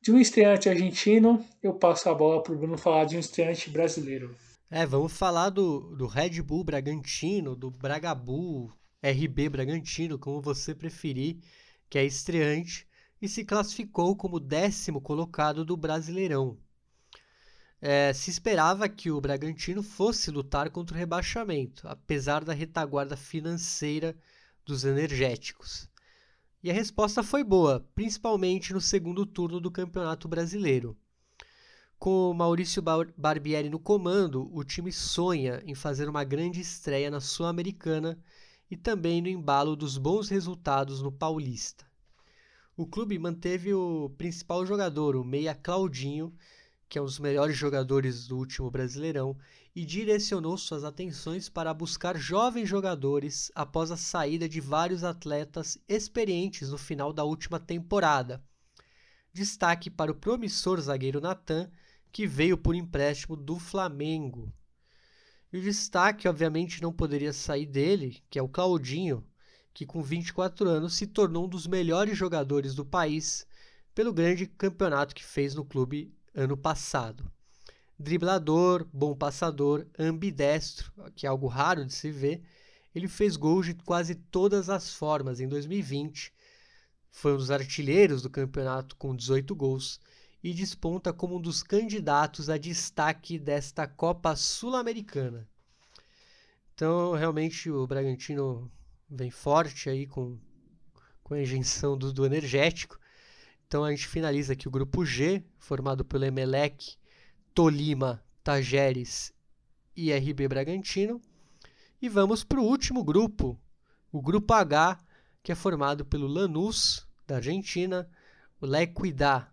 [0.05, 3.71] De um estreante argentino, eu passo a bola para o Bruno falar de um estreante
[3.71, 4.35] brasileiro.
[4.69, 8.71] É, vamos falar do, do Red Bull Bragantino, do Bragabu,
[9.01, 11.39] RB Bragantino, como você preferir,
[11.89, 12.87] que é estreante
[13.19, 16.55] e se classificou como décimo colocado do Brasileirão.
[17.81, 24.15] É, se esperava que o Bragantino fosse lutar contra o rebaixamento, apesar da retaguarda financeira
[24.63, 25.89] dos energéticos.
[26.65, 30.97] E a resposta foi boa, principalmente no segundo turno do Campeonato Brasileiro.
[31.99, 38.17] Com Maurício Barbieri no comando, o time sonha em fazer uma grande estreia na Sul-Americana
[38.67, 41.85] e também no embalo dos bons resultados no Paulista.
[42.75, 46.33] O clube manteve o principal jogador, o meia Claudinho,
[46.89, 49.37] que é um dos melhores jogadores do último Brasileirão,
[49.75, 56.69] e direcionou suas atenções para buscar jovens jogadores após a saída de vários atletas experientes
[56.69, 58.41] no final da última temporada.
[59.33, 61.69] Destaque para o promissor zagueiro Natan,
[62.09, 64.49] que veio por empréstimo do Flamengo.
[65.51, 69.27] E o destaque, obviamente, não poderia sair dele, que é o Claudinho,
[69.73, 73.45] que com 24 anos se tornou um dos melhores jogadores do país
[73.93, 77.29] pelo grande campeonato que fez no clube ano passado.
[77.97, 82.43] Driblador, bom passador, ambidestro, que é algo raro de se ver,
[82.93, 86.33] ele fez gols de quase todas as formas em 2020.
[87.11, 89.99] Foi um dos artilheiros do campeonato com 18 gols
[90.43, 95.47] e desponta como um dos candidatos a destaque desta Copa Sul-Americana.
[96.73, 98.69] Então, realmente, o Bragantino
[99.09, 100.37] vem forte aí com,
[101.23, 102.99] com a injeção do, do energético.
[103.67, 106.97] Então a gente finaliza aqui o grupo G, formado pelo Emelec,
[107.55, 109.33] Tolima, Tajeres
[109.95, 111.21] e RB Bragantino.
[112.01, 113.57] E vamos para o último grupo,
[114.11, 114.99] o grupo H,
[115.41, 118.09] que é formado pelo Lanús, da Argentina,
[118.59, 118.79] o La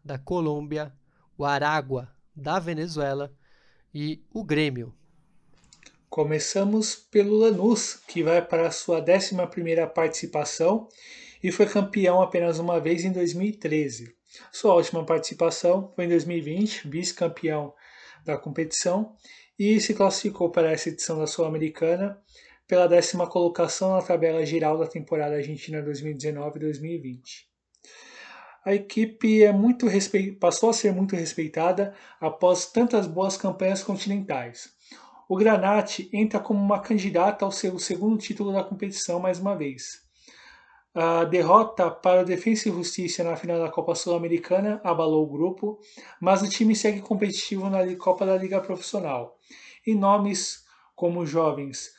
[0.04, 0.92] da Colômbia,
[1.38, 3.32] o Aragua, da Venezuela
[3.94, 4.92] e o Grêmio.
[6.10, 9.36] Começamos pelo Lanús, que vai para a sua 11
[9.94, 10.88] participação
[11.40, 14.12] e foi campeão apenas uma vez em 2013.
[14.50, 17.72] Sua última participação foi em 2020, vice-campeão
[18.24, 19.14] da competição,
[19.58, 22.20] e se classificou para essa edição da Sul-Americana
[22.66, 27.20] pela décima colocação na tabela geral da temporada argentina 2019-2020.
[28.64, 30.32] A equipe é muito respe...
[30.32, 34.72] passou a ser muito respeitada após tantas boas campanhas continentais.
[35.28, 40.01] O Granate entra como uma candidata ao seu segundo título da competição mais uma vez.
[40.94, 45.80] A derrota para o Defensa e Justiça na final da Copa Sul-Americana abalou o grupo,
[46.20, 49.38] mas o time segue competitivo na Copa da Liga Profissional.
[49.86, 51.94] E nomes como jovens,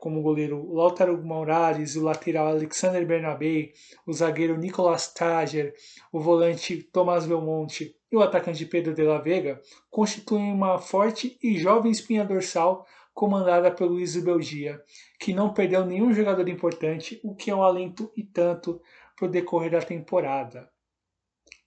[0.00, 3.72] como o goleiro Lautaro Morales, o lateral Alexander Bernabé,
[4.06, 5.74] o zagueiro Nicolas Tager,
[6.10, 9.60] o volante Tomás Belmonte e o atacante Pedro de la Vega,
[9.90, 14.82] constituem uma forte e jovem espinha dorsal comandada pelo Luiz Belgia,
[15.18, 18.80] que não perdeu nenhum jogador importante, o que é um alento e tanto
[19.16, 20.70] para o decorrer da temporada.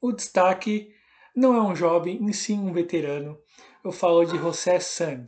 [0.02, 0.94] O destaque
[1.36, 3.38] não é um jovem, em sim um veterano.
[3.84, 5.26] Eu falo de José Sand.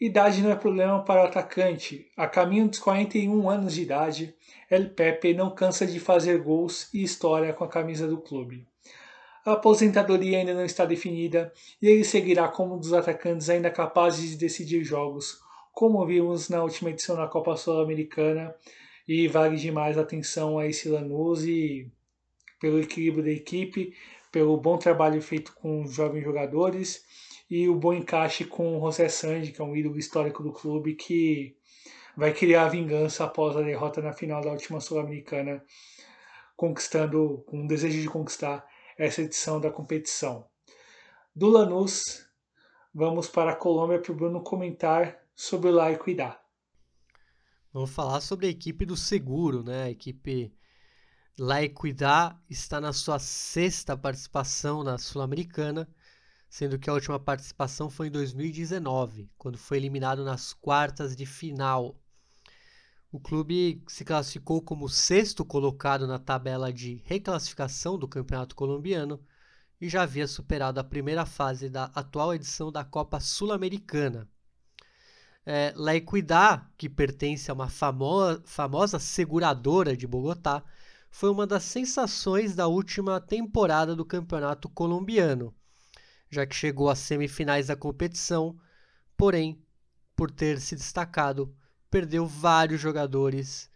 [0.00, 2.10] Idade não é problema para o atacante.
[2.16, 4.34] A caminho dos 41 anos de idade,
[4.70, 8.66] El Pepe não cansa de fazer gols e história com a camisa do clube.
[9.44, 14.30] A aposentadoria ainda não está definida e ele seguirá como um dos atacantes ainda capazes
[14.30, 15.40] de decidir jogos,
[15.72, 18.54] como vimos na última edição da Copa Sul-Americana.
[19.08, 21.90] E vale demais a atenção a esse Lanús e
[22.60, 23.94] pelo equilíbrio da equipe,
[24.30, 27.04] pelo bom trabalho feito com os jovens jogadores
[27.50, 30.94] e o bom encaixe com o José Sandy, que é um ídolo histórico do clube
[30.94, 31.56] que
[32.16, 35.64] vai criar vingança após a derrota na final da última Sul-Americana,
[36.56, 38.64] conquistando, com um desejo de conquistar
[39.00, 40.46] essa edição da competição.
[41.34, 42.26] Do Lanús,
[42.92, 46.38] vamos para a Colômbia para o Bruno comentar sobre o La Equidad.
[47.72, 49.84] Vamos falar sobre a equipe do Seguro, né?
[49.84, 50.54] A equipe
[51.38, 55.88] La Equidad está na sua sexta participação na Sul-Americana,
[56.50, 61.98] sendo que a última participação foi em 2019, quando foi eliminado nas quartas de final.
[63.12, 69.20] O clube se classificou como sexto colocado na tabela de reclassificação do Campeonato Colombiano
[69.80, 74.28] e já havia superado a primeira fase da atual edição da Copa Sul-Americana.
[75.44, 80.62] É, La Equidad, que pertence a uma famo famosa seguradora de Bogotá,
[81.10, 85.52] foi uma das sensações da última temporada do Campeonato Colombiano,
[86.30, 88.56] já que chegou às semifinais da competição,
[89.16, 89.60] porém,
[90.14, 91.52] por ter se destacado,
[91.90, 93.68] perdeu vários jogadores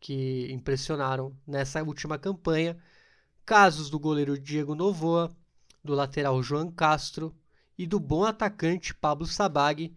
[0.00, 2.76] que impressionaram nessa última campanha.
[3.44, 5.30] Casos do goleiro Diego Novoa,
[5.84, 7.34] do lateral João Castro
[7.76, 9.94] e do bom atacante Pablo Sabag,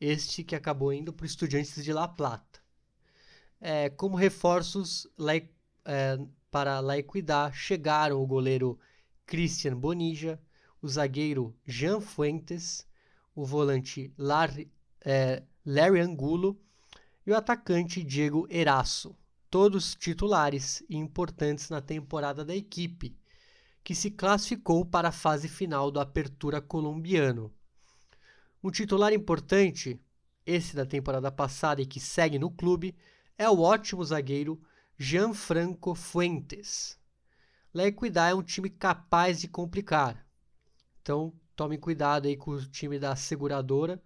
[0.00, 2.60] este que acabou indo para o Estudiantes de La Plata.
[3.60, 5.06] É, como reforços
[5.84, 6.18] é,
[6.50, 8.78] para La Equidad chegaram o goleiro
[9.26, 10.38] Christian Bonija,
[10.82, 12.86] o zagueiro Jean Fuentes,
[13.34, 14.12] o volante
[15.04, 16.60] é, Larry Angulo
[17.26, 19.16] e o atacante Diego Eraço,
[19.50, 23.16] todos titulares e importantes na temporada da equipe,
[23.82, 27.52] que se classificou para a fase final do Apertura colombiano.
[28.62, 30.00] Um titular importante,
[30.46, 32.96] esse da temporada passada e que segue no clube,
[33.36, 34.60] é o ótimo zagueiro
[34.98, 36.98] Gianfranco Fuentes.
[37.72, 40.24] La Equidad é um time capaz de complicar.
[41.02, 44.00] Então, tomem cuidado aí com o time da seguradora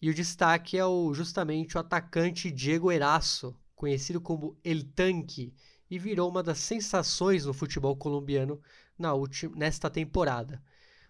[0.00, 5.54] e o destaque é o, justamente o atacante Diego Eraço, conhecido como El Tanque,
[5.90, 8.60] e virou uma das sensações no futebol colombiano
[8.98, 10.62] na última, nesta temporada.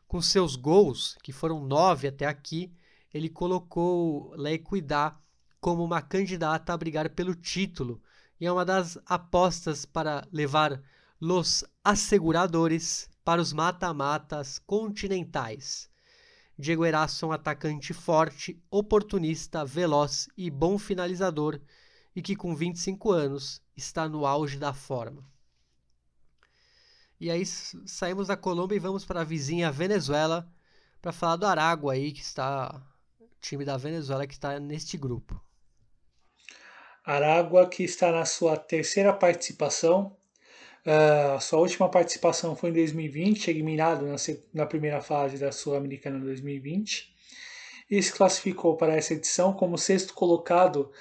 [0.07, 2.73] Com seus gols, que foram nove até aqui,
[3.13, 5.17] ele colocou La Equidad
[5.61, 8.01] como uma candidata a brigar pelo título
[8.39, 10.83] e é uma das apostas para levar
[11.21, 15.89] los asseguradores para os mata-matas continentais.
[16.59, 21.61] Diego Eraço é um atacante forte, oportunista, veloz e bom finalizador
[22.15, 25.23] e que com 25 anos está no auge da forma.
[27.21, 30.51] E aí saímos da Colômbia e vamos para a vizinha Venezuela
[31.01, 32.83] para falar do Aragua aí que está
[33.41, 35.41] time da Venezuela que está neste grupo.
[37.05, 40.16] Aragua que está na sua terceira participação
[40.87, 44.15] Uh, sua última participação foi em 2020, eliminado na,
[44.55, 47.13] na primeira fase da Sul-Americana 2020,
[47.91, 50.93] e se classificou para essa edição como sexto colocado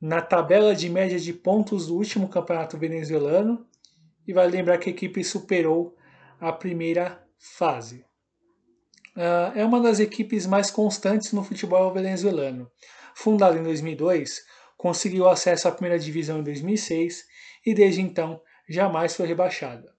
[0.00, 3.66] na tabela de média de pontos do último campeonato venezuelano,
[4.26, 5.94] e vai lembrar que a equipe superou
[6.40, 8.02] a primeira fase.
[9.14, 12.70] Uh, é uma das equipes mais constantes no futebol venezuelano.
[13.14, 14.42] Fundada em 2002,
[14.78, 17.24] conseguiu acesso à primeira divisão em 2006
[17.66, 19.92] e desde então jamais foi rebaixada.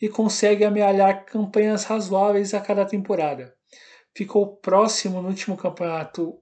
[0.00, 3.54] E consegue amealhar campanhas razoáveis a cada temporada.
[4.14, 6.38] Ficou próximo no último campeonato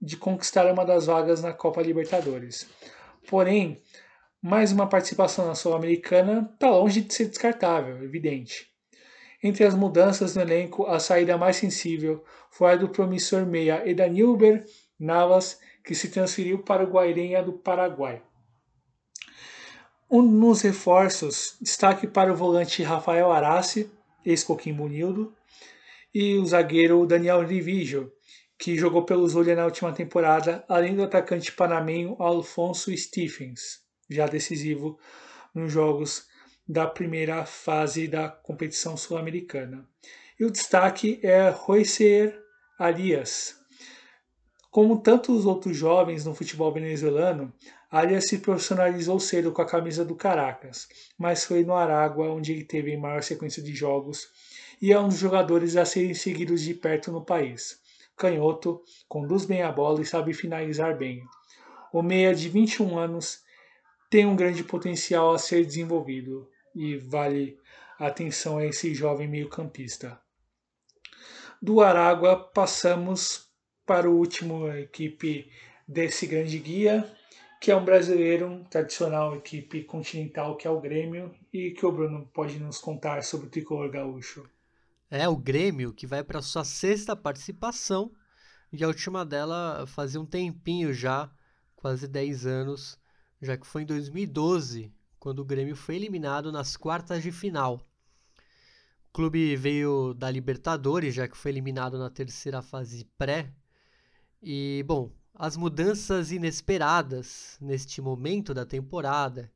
[0.00, 2.68] de conquistar uma das vagas na Copa Libertadores.
[3.28, 3.82] Porém,
[4.40, 8.68] mais uma participação na Sul-Americana está longe de ser descartável, evidente.
[9.42, 14.64] Entre as mudanças no elenco, a saída mais sensível foi a do promissor meia Edanilber
[14.98, 18.22] Navas, que se transferiu para o Guairenha do Paraguai.
[20.10, 23.90] Um, nos reforços, destaque para o volante Rafael Arassi,
[24.24, 25.34] ex-Coquimbo Nildo,
[26.14, 28.10] e o zagueiro Daniel Rivigio,
[28.58, 34.98] que jogou pelo Zulia na última temporada, além do atacante panamenho Alfonso Stephens, já decisivo
[35.54, 36.26] nos jogos
[36.66, 39.86] da primeira fase da competição sul-americana.
[40.40, 42.34] E o destaque é Roycer
[42.78, 43.56] Arias.
[44.70, 47.52] Como tantos outros jovens no futebol venezuelano,
[47.90, 52.64] Arias se profissionalizou cedo com a camisa do Caracas, mas foi no Aragua onde ele
[52.64, 54.28] teve a maior sequência de jogos
[54.80, 57.80] e é um dos jogadores a serem seguidos de perto no país.
[58.16, 61.22] Canhoto, conduz bem a bola e sabe finalizar bem.
[61.92, 63.42] O meia de 21 anos
[64.10, 67.58] tem um grande potencial a ser desenvolvido e vale
[67.98, 70.20] atenção a esse jovem meio-campista.
[71.60, 73.48] Do Aragua passamos
[73.86, 75.50] para o último equipe
[75.86, 77.10] desse grande guia,
[77.60, 81.92] que é um brasileiro, um tradicional equipe continental que é o Grêmio e que o
[81.92, 84.48] Bruno pode nos contar sobre o tricolor gaúcho.
[85.10, 88.12] É o Grêmio que vai para sua sexta participação
[88.72, 91.30] e a última dela fazia um tempinho já,
[91.74, 92.98] quase 10 anos,
[93.40, 97.80] já que foi em 2012, quando o Grêmio foi eliminado nas quartas de final.
[99.08, 103.50] O clube veio da Libertadores, já que foi eliminado na terceira fase pré.
[104.40, 109.48] E, bom, as mudanças inesperadas neste momento da temporada,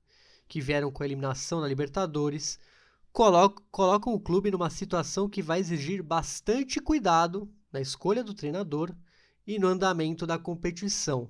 [0.47, 2.57] que vieram com a eliminação na Libertadores,
[3.13, 8.95] colocam o clube numa situação que vai exigir bastante cuidado na escolha do treinador
[9.45, 11.29] e no andamento da competição.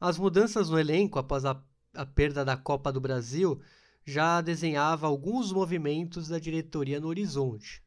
[0.00, 1.62] As mudanças no elenco após a,
[1.94, 3.62] a perda da Copa do Brasil
[4.04, 7.84] já desenhava alguns movimentos da diretoria no horizonte.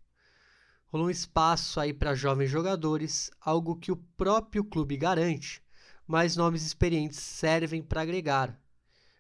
[0.90, 5.62] Rolou um espaço aí para jovens jogadores, algo que o próprio clube garante,
[6.08, 8.58] mas nomes experientes servem para agregar,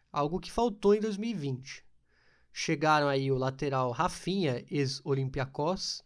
[0.09, 1.83] algo que faltou em 2020.
[2.53, 6.01] Chegaram aí o lateral Rafinha, ex-Olympiacos,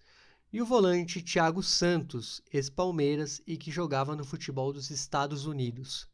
[0.52, 6.08] e o volante Thiago Santos, ex-Palmeiras e que jogava no futebol dos Estados Unidos.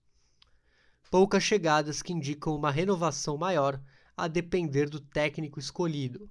[1.09, 3.81] Poucas chegadas que indicam uma renovação maior
[4.15, 6.29] a depender do técnico escolhido.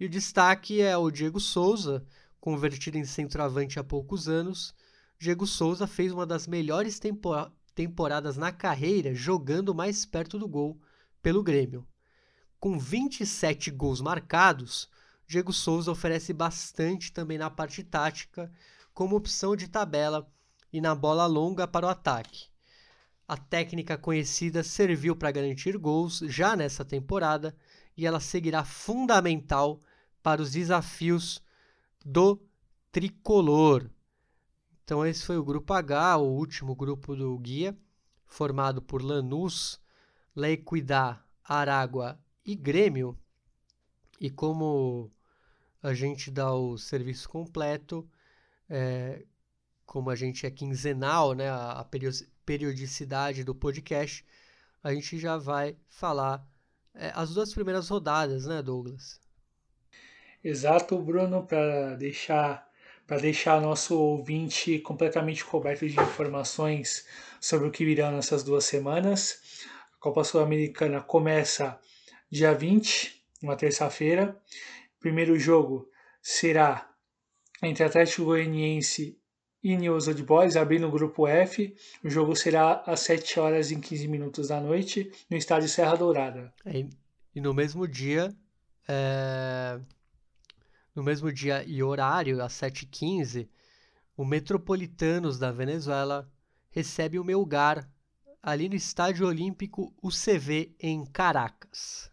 [0.00, 2.02] E o destaque é o Diego Souza,
[2.40, 4.74] convertido em centroavante há poucos anos.
[5.18, 10.80] Diego Souza fez uma das melhores tempor temporadas na carreira jogando mais perto do gol
[11.22, 11.86] pelo Grêmio.
[12.58, 14.88] Com 27 gols marcados,
[15.26, 18.50] Diego Souza oferece bastante também na parte tática,
[18.94, 20.26] como opção de tabela
[20.72, 22.46] e na bola longa para o ataque.
[23.28, 27.54] A técnica conhecida serviu para garantir gols já nessa temporada
[27.94, 29.82] e ela seguirá fundamental
[30.22, 31.42] para os desafios
[32.04, 32.40] do
[32.90, 33.88] tricolor.
[34.84, 37.76] Então, esse foi o grupo H, o último grupo do guia,
[38.26, 39.80] formado por Lanús,
[40.34, 43.16] Lequidá, Aragua e Grêmio.
[44.20, 45.10] E como
[45.82, 48.08] a gente dá o serviço completo,
[48.68, 49.24] é,
[49.86, 51.86] como a gente é quinzenal, né, a, a
[52.44, 54.24] periodicidade do podcast,
[54.82, 56.46] a gente já vai falar
[56.94, 59.20] é, as duas primeiras rodadas, né, Douglas?
[60.42, 62.68] Exato, Bruno, para deixar
[63.06, 67.04] para deixar nosso ouvinte completamente coberto de informações
[67.40, 69.66] sobre o que virá nessas duas semanas.
[69.96, 71.76] A Copa Sul-Americana começa
[72.30, 74.40] dia 20, uma terça-feira.
[75.00, 75.88] Primeiro jogo
[76.22, 76.88] será
[77.60, 79.18] entre Atlético Goianiense
[79.60, 81.74] e News Old Boys, abrindo o grupo F.
[82.04, 86.54] O jogo será às 7 horas e 15 minutos da noite, no estádio Serra Dourada.
[87.34, 88.32] E no mesmo dia,
[88.88, 89.80] é...
[90.94, 93.48] no mesmo dia e horário, às 7h15,
[94.16, 96.30] o Metropolitanos da Venezuela
[96.70, 97.88] recebe o Melgar
[98.42, 102.10] ali no Estádio Olímpico UCV em Caracas.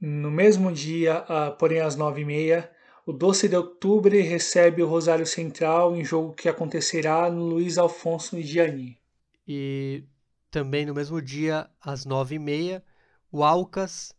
[0.00, 1.24] No mesmo dia,
[1.58, 2.68] porém às 9h30,
[3.06, 8.40] o Doce de Outubro recebe o Rosário Central em jogo que acontecerá no Luiz Alfonso
[8.42, 8.98] Gianni.
[9.46, 10.04] E
[10.50, 12.84] também no mesmo dia, às nove e meia,
[13.30, 14.12] o Alcas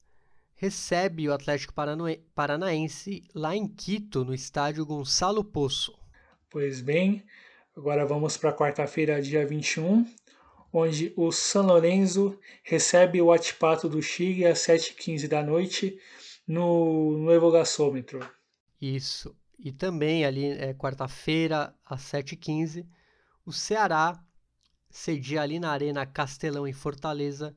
[0.57, 1.73] recebe o Atlético
[2.33, 5.97] Paranaense lá em Quito, no estádio Gonçalo Poço.
[6.49, 7.23] Pois bem,
[7.75, 10.05] agora vamos para quarta-feira, dia 21,
[10.73, 15.99] onde o São Lourenço recebe o Atipato do Chile às 7h15 da noite
[16.47, 18.27] no, no Evogaçômetro.
[18.81, 19.35] Isso.
[19.59, 22.85] E também ali, é, quarta-feira, às 7h15,
[23.45, 24.19] o Ceará
[24.89, 27.55] cedia ali na Arena Castelão, em Fortaleza,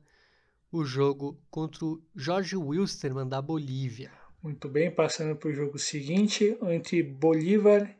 [0.71, 4.11] o jogo contra o Jorge Wilstermann, da Bolívia.
[4.41, 7.93] Muito bem, passando para o jogo seguinte, entre Bolívar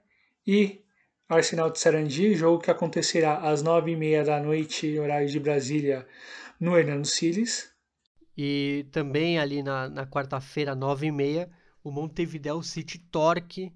[0.47, 0.81] e
[1.29, 6.07] Arsenal de Sarandi, jogo que acontecerá às 9h30 da noite, horário de Brasília,
[6.59, 7.71] no Hernando Siles.
[8.35, 11.49] E também ali na, na quarta-feira, 9h30,
[11.83, 13.71] o Montevideo City Torque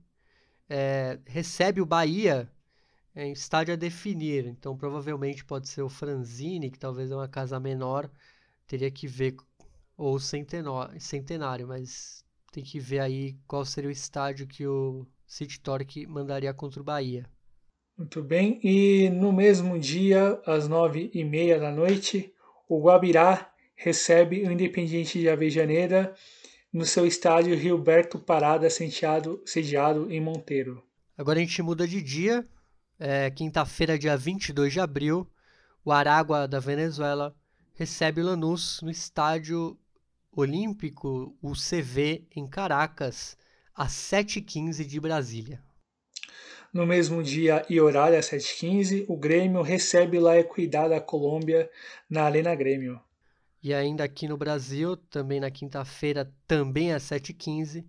[0.69, 2.49] é, recebe o Bahia
[3.15, 4.45] em estádio a definir.
[4.45, 8.09] Então, provavelmente pode ser o Franzini, que talvez é uma casa menor,
[8.68, 9.36] teria que ver,
[9.98, 15.60] ou o Centenário, mas tem que ver aí qual seria o estádio que o City
[15.60, 17.26] Torque mandaria contra o Bahia.
[17.98, 22.34] Muito bem, e no mesmo dia, às nove e meia da noite,
[22.68, 26.14] o Guabirá recebe o Independiente de Avejaneira
[26.72, 30.84] no seu estádio Gilberto Parada, sediado, sediado em Monteiro.
[31.18, 32.46] Agora a gente muda de dia.
[33.00, 35.30] É, Quinta-feira, dia 22 de abril,
[35.84, 37.36] o Aragua da Venezuela
[37.76, 39.77] recebe o Lanús no estádio
[40.31, 43.38] Olímpico, o CV, em Caracas,
[43.73, 45.61] às 7h15 de Brasília.
[46.73, 51.69] No mesmo dia e horário, às 7h15, o Grêmio recebe lá Equidad da Colômbia
[52.10, 52.99] na Arena Grêmio.
[53.61, 57.85] E ainda aqui no Brasil, também na quinta-feira, também às 7h15,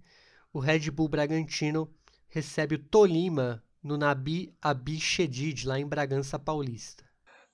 [0.53, 1.89] o Red Bull Bragantino
[2.29, 7.06] recebe o Tolima no Nabi Abichedid, lá em Bragança Paulista.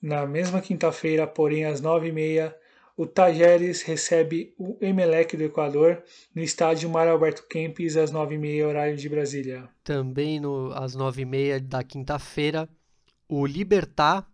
[0.03, 2.53] Na mesma quinta-feira, porém às 9h30,
[2.97, 6.03] o Tajeres recebe o Emelec do Equador
[6.35, 9.69] no estádio Mar Alberto Kempis às 9h30, horário de Brasília.
[9.81, 12.67] Também no, às 9h30 da quinta-feira,
[13.29, 14.29] o Libertar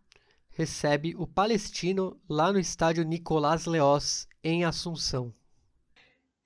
[0.50, 5.32] recebe o Palestino lá no estádio Nicolás Leós, em Assunção.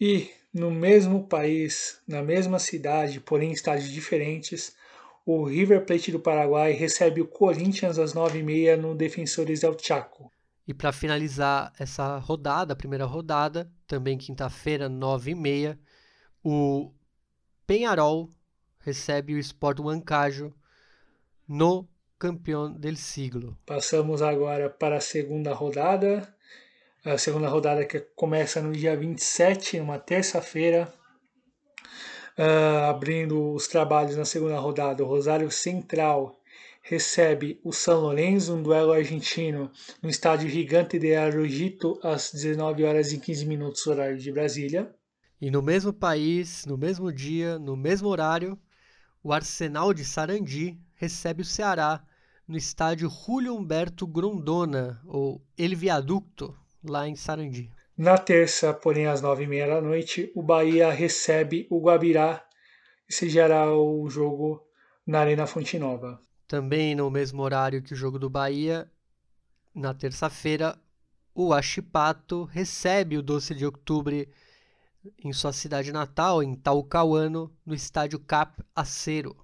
[0.02, 4.76] E no mesmo país, na mesma cidade, porém em estádios diferentes,
[5.26, 10.32] o River Plate do Paraguai recebe o Corinthians às 9h30 no Defensores del Chaco.
[10.68, 15.78] E para finalizar essa rodada, a primeira rodada, também quinta-feira, 9h30,
[16.44, 16.92] o
[17.66, 18.30] Penharol
[18.80, 20.54] recebe o Sport Huancajo
[21.48, 21.88] no
[22.20, 23.58] campeão del siglo.
[23.66, 26.34] Passamos agora para a segunda rodada.
[27.06, 30.92] A segunda rodada que começa no dia 27, uma terça-feira.
[32.38, 36.40] Uh, abrindo os trabalhos na segunda rodada, o Rosário Central
[36.82, 43.14] recebe o São Lourenço, um duelo argentino, no estádio Gigante de Arrojito, às 19 horas
[43.14, 44.94] e 15 minutos, horário de Brasília.
[45.40, 48.60] E no mesmo país, no mesmo dia, no mesmo horário,
[49.24, 52.04] o Arsenal de Sarandi recebe o Ceará
[52.48, 56.54] no estádio Julio Humberto Grondona, ou El Viaducto,
[56.84, 57.72] lá em Sarandi.
[57.98, 62.44] Na terça, porém, às nove e meia da noite, o Bahia recebe o Guabirá
[63.08, 64.66] e se gerará o jogo
[65.06, 66.20] na Arena Fonte Nova.
[66.48, 68.90] Também no mesmo horário que o jogo do Bahia,
[69.76, 70.76] na terça-feira,
[71.36, 74.26] o Achipato recebe o Doce de Outubro
[75.24, 79.36] em sua cidade natal, em Talcahuano, no estádio Cap Acero.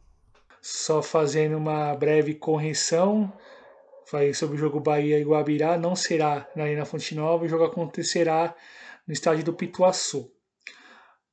[0.62, 3.32] Só fazendo uma breve correção
[4.34, 8.56] sobre o jogo Bahia e Guabirá, não será na Arena Fonte Nova, o jogo acontecerá
[9.08, 10.32] no estádio do Pituaçu.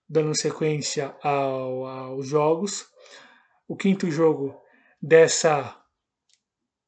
[0.08, 2.86] Dando sequência ao, aos jogos,
[3.66, 4.60] o quinto jogo
[5.02, 5.76] dessa,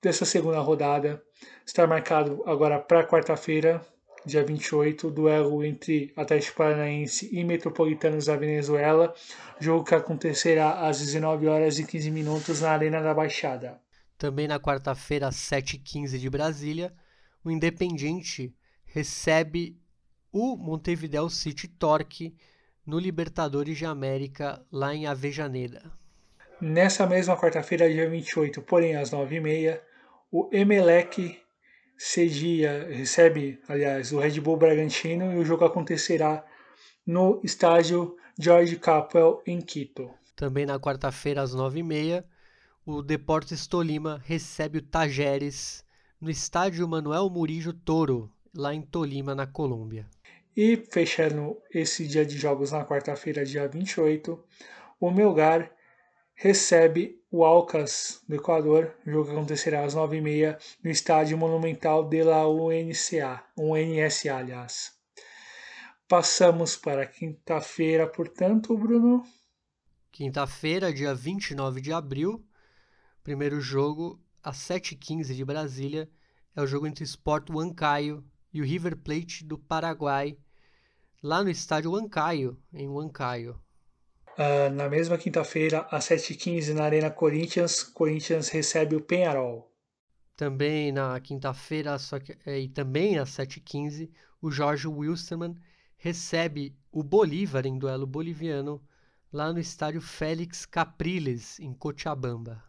[0.01, 1.23] dessa segunda rodada
[1.67, 3.85] está marcado agora para quarta-feira,
[4.25, 9.15] dia 28, duelo entre Atlético Paranaense e Metropolitanos da Venezuela,
[9.59, 13.81] jogo que acontecerá às 19 horas e 15 minutos na Arena da Baixada.
[14.19, 16.93] Também na quarta-feira, às 7h15 de Brasília,
[17.45, 18.53] o Independiente
[18.85, 19.81] recebe
[20.33, 22.35] o Montevideo City Torque
[22.85, 25.91] no Libertadores de América, lá em Avejaneda.
[26.61, 29.81] Nessa mesma quarta-feira, dia 28, porém às 9h30,
[30.33, 31.41] o Emelec
[31.97, 36.45] cedia, recebe, aliás, o Red Bull Bragantino e o jogo acontecerá
[37.07, 40.11] no estádio George Capwell em Quito.
[40.35, 42.25] Também na quarta-feira às 9h30,
[42.91, 45.85] o Deportes Tolima recebe o Tajeres
[46.19, 50.09] no estádio Manuel Murillo Toro, lá em Tolima, na Colômbia.
[50.57, 54.43] E fechando esse dia de jogos na quarta-feira, dia 28,
[54.99, 55.71] o Melgar
[56.35, 58.95] recebe o Alcas do Equador.
[59.07, 64.93] O jogo acontecerá às 9h30 no Estádio Monumental de la UNCA, UNSA, aliás.
[66.09, 69.23] Passamos para quinta-feira, portanto, Bruno.
[70.11, 72.48] Quinta-feira, dia 29 de abril,
[73.23, 76.09] primeiro jogo às 7h15 de Brasília,
[76.55, 80.37] é o jogo entre o Sport Huancayo e o River Plate do Paraguai,
[81.23, 83.61] lá no estádio Huancayo, em Huancayo.
[84.39, 89.69] Uh, na mesma quinta-feira, às 7h15, na Arena Corinthians, Corinthians recebe o Penharol.
[90.37, 91.97] Também na quinta-feira,
[92.47, 94.09] é, e também às 7h15,
[94.41, 95.57] o Jorge Wilstermann
[95.97, 98.81] recebe o Bolívar em duelo boliviano
[99.33, 102.68] lá no estádio Félix Capriles, em Cochabamba.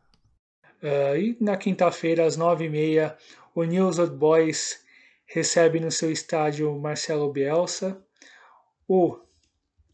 [0.82, 3.16] Uh, e na quinta-feira, às 9h30,
[3.54, 4.80] o News Old Boys
[5.26, 8.02] recebe no seu estádio Marcelo Bielsa
[8.88, 9.20] o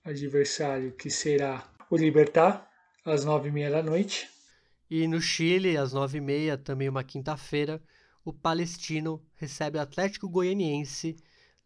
[0.04, 2.70] adversário que será o Libertar,
[3.04, 4.30] às nove e meia da noite.
[4.90, 7.82] E no Chile, às nove e meia, também uma quinta-feira,
[8.24, 11.16] o Palestino recebe o Atlético Goianiense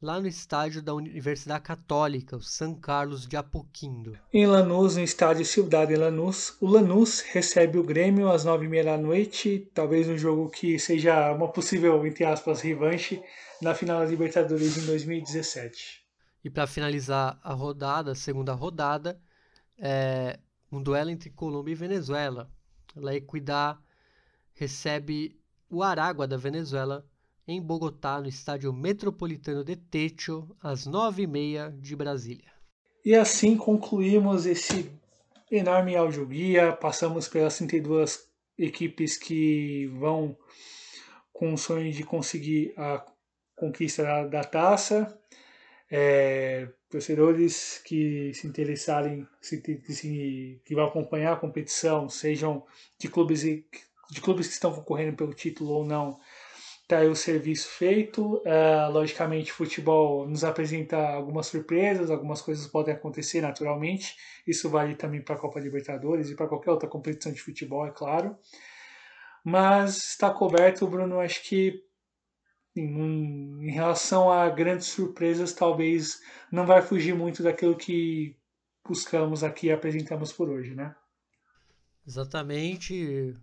[0.02, 4.18] lá no estádio da Universidade Católica, o San Carlos de Apoquindo.
[4.34, 8.86] Em Lanús, no estádio Cidade Lanús, o Lanús recebe o Grêmio às nove e meia
[8.86, 13.22] da noite, talvez um jogo que seja uma possível, entre aspas, revanche
[13.62, 16.02] na final da Libertadores em 2017.
[16.44, 19.20] E para finalizar a rodada, a segunda rodada,
[19.78, 20.40] é
[20.72, 22.50] um duelo entre Colômbia e Venezuela.
[22.96, 23.78] La Equidad
[24.54, 25.38] recebe
[25.70, 27.06] o Aragua da Venezuela
[27.52, 32.52] em Bogotá, no estádio Metropolitano de Techo, às nove e meia de Brasília.
[33.04, 34.92] E assim concluímos esse
[35.52, 36.74] enorme audioguia.
[36.74, 38.28] Passamos pelas 32
[38.58, 40.38] equipes que vão
[41.34, 43.06] com o sonho de conseguir a
[43.56, 45.20] conquista da, da taça
[45.90, 52.66] é, torcedores que se interessarem, se, se, que vão acompanhar a competição, sejam
[52.98, 56.20] de clubes, de clubes que estão concorrendo pelo título ou não,
[56.90, 58.42] tá aí o serviço feito.
[58.44, 64.16] É, logicamente, futebol nos apresenta algumas surpresas, algumas coisas podem acontecer naturalmente.
[64.46, 67.92] Isso vale também para a Copa Libertadores e para qualquer outra competição de futebol, é
[67.92, 68.36] claro.
[69.46, 71.20] Mas está coberto, Bruno.
[71.20, 71.80] Acho que
[72.76, 76.20] em, em relação a grandes surpresas, talvez
[76.52, 78.36] não vai fugir muito daquilo que
[78.84, 80.96] buscamos aqui e apresentamos por hoje, né?
[82.08, 83.36] Exatamente.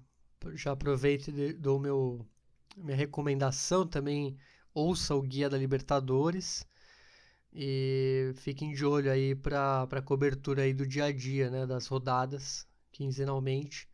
[0.55, 2.27] Já aproveito dou meu,
[2.77, 4.36] minha recomendação também.
[4.74, 6.66] Ouça o Guia da Libertadores
[7.53, 11.86] e fiquem de olho aí para a cobertura aí do dia a dia, né, das
[11.86, 13.89] rodadas, quinzenalmente,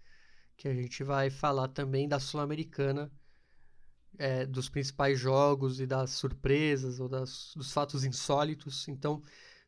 [0.57, 3.11] que a gente vai falar também da Sul-Americana,
[4.19, 8.89] é, dos principais jogos e das surpresas ou das, dos fatos insólitos.
[8.89, 9.23] Então,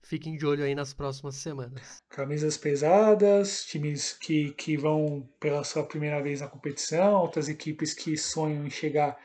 [0.05, 1.99] fiquem de olho aí nas próximas semanas.
[2.09, 8.17] Camisas pesadas, times que, que vão pela sua primeira vez na competição, outras equipes que
[8.17, 9.19] sonham em chegar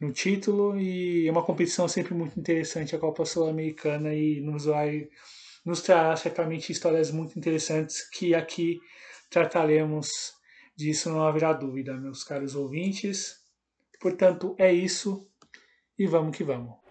[0.00, 5.08] no título e é uma competição sempre muito interessante a Copa Sul-Americana e nos vai
[5.64, 8.80] nos trará certamente histórias muito interessantes que aqui
[9.30, 10.08] trataremos
[10.76, 13.36] disso não haverá dúvida, meus caros ouvintes.
[14.00, 15.28] Portanto, é isso
[15.96, 16.81] e vamos que vamos.